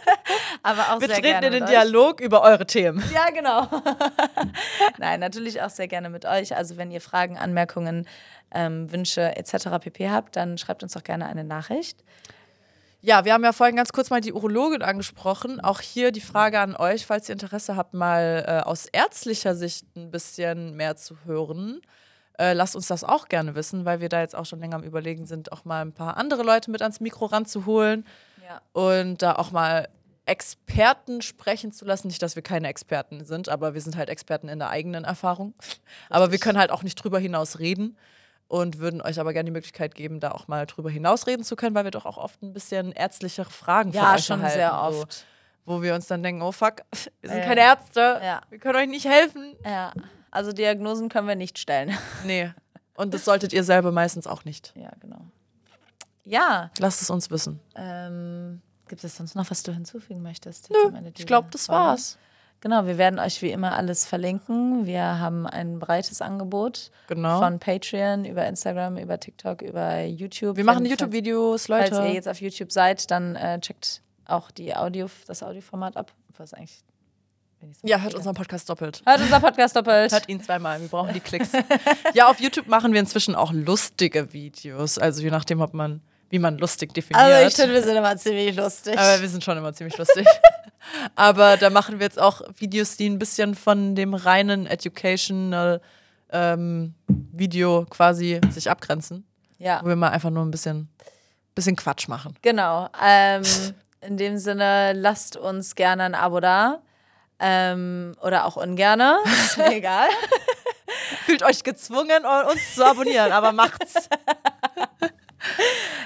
[0.63, 1.67] aber auch Wir sehr treten gerne in den.
[1.67, 3.03] Dialog über eure Themen.
[3.13, 3.69] Ja, genau.
[4.99, 6.57] Nein, natürlich auch sehr gerne mit euch.
[6.57, 8.07] Also wenn ihr Fragen, Anmerkungen,
[8.53, 9.69] ähm, Wünsche etc.
[9.81, 12.05] pp habt, dann schreibt uns doch gerne eine Nachricht.
[13.07, 15.61] Ja, wir haben ja vorhin ganz kurz mal die Urologin angesprochen.
[15.61, 19.85] Auch hier die Frage an euch, falls ihr Interesse habt, mal äh, aus ärztlicher Sicht
[19.95, 21.83] ein bisschen mehr zu hören.
[22.39, 24.85] Äh, lasst uns das auch gerne wissen, weil wir da jetzt auch schon länger am
[24.85, 28.07] Überlegen sind, auch mal ein paar andere Leute mit ans Mikro ranzuholen
[28.43, 28.63] Ja.
[28.73, 29.87] und da auch mal
[30.25, 32.07] Experten sprechen zu lassen.
[32.07, 35.53] Nicht, dass wir keine Experten sind, aber wir sind halt Experten in der eigenen Erfahrung.
[36.09, 37.99] Aber wir können halt auch nicht drüber hinaus reden
[38.49, 41.57] und würden euch aber gerne die Möglichkeit geben, da auch mal drüber hinaus reden zu
[41.57, 44.59] können, weil wir doch auch oft ein bisschen ärztlichere Fragen von Ja, euch schon erhalten,
[44.59, 45.25] sehr oft.
[45.65, 46.83] wo wir uns dann denken, oh fuck,
[47.21, 47.45] wir sind Ja.
[47.45, 48.41] keine Ärzte, Ja.
[48.51, 49.57] wir können euch nicht helfen.
[49.65, 49.93] Ja,
[50.31, 51.97] also Diagnosen können wir nicht stellen.
[52.25, 52.53] Nee.
[52.97, 54.73] Und das solltet ihr selber meistens auch nicht.
[54.77, 55.21] Ja, genau.
[56.25, 57.59] Ja, Lasst es uns wissen.
[57.75, 60.71] ähm, gibt es sonst noch, was du hinzufügen möchtest?
[60.71, 62.19] Nö, ich glaube, das war's.
[62.65, 64.87] Genau, wir werden euch wie immer alles verlinken.
[64.87, 67.39] Wir haben ein breites Angebot Genau.
[67.39, 70.57] von Patreon über Instagram, über TikTok, über YouTube.
[70.57, 72.07] wir machen YouTube-Videos, Falls Leute.
[72.09, 76.13] ihr jetzt auf YouTube seid, dann äh, checkt auch die Audio, das Audioformat ab.
[76.39, 76.83] Was eigentlich.
[77.83, 79.03] ja, hört unseren Podcast doppelt.
[79.05, 80.11] Hört unser Podcast doppelt.
[80.11, 81.51] Hört ihn zweimal, wir brauchen die Klicks.
[82.15, 84.97] ja, auf YouTube machen wir inzwischen auch lustige Videos.
[84.99, 86.01] Also je nachdem, ob man,
[86.35, 87.25] wie man lustig definiert.
[87.25, 88.99] also ich finde, wir sind immer ziemlich lustig.
[88.99, 90.27] Aber wir sind schon immer ziemlich lustig.
[91.15, 95.81] Aber da machen wir jetzt auch Videos, die ein bisschen von dem reinen Educational
[96.33, 99.25] ähm, Video quasi sich abgrenzen.
[99.59, 99.81] ja.
[99.85, 100.89] Wo wir mal einfach nur ein bisschen,
[101.55, 102.35] bisschen Quatsch machen.
[102.43, 102.89] Genau.
[103.01, 103.45] Ähm,
[104.01, 106.81] in dem Sinne, lasst uns gerne ein Abo da.
[107.39, 109.19] Ähm, oder auch ungerne.
[109.25, 110.09] Ist mir egal.
[111.27, 114.09] Fühlt euch gezwungen, uns zu abonnieren, aber macht's.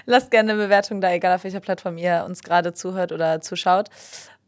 [0.06, 3.88] Lasst gerne eine Bewertung da, egal auf welcher Plattform ihr uns gerade zuhört oder zuschaut.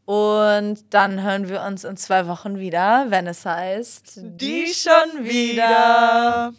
[0.05, 6.53] Und dann hören wir uns in zwei Wochen wieder, wenn es heißt, Die schon wieder.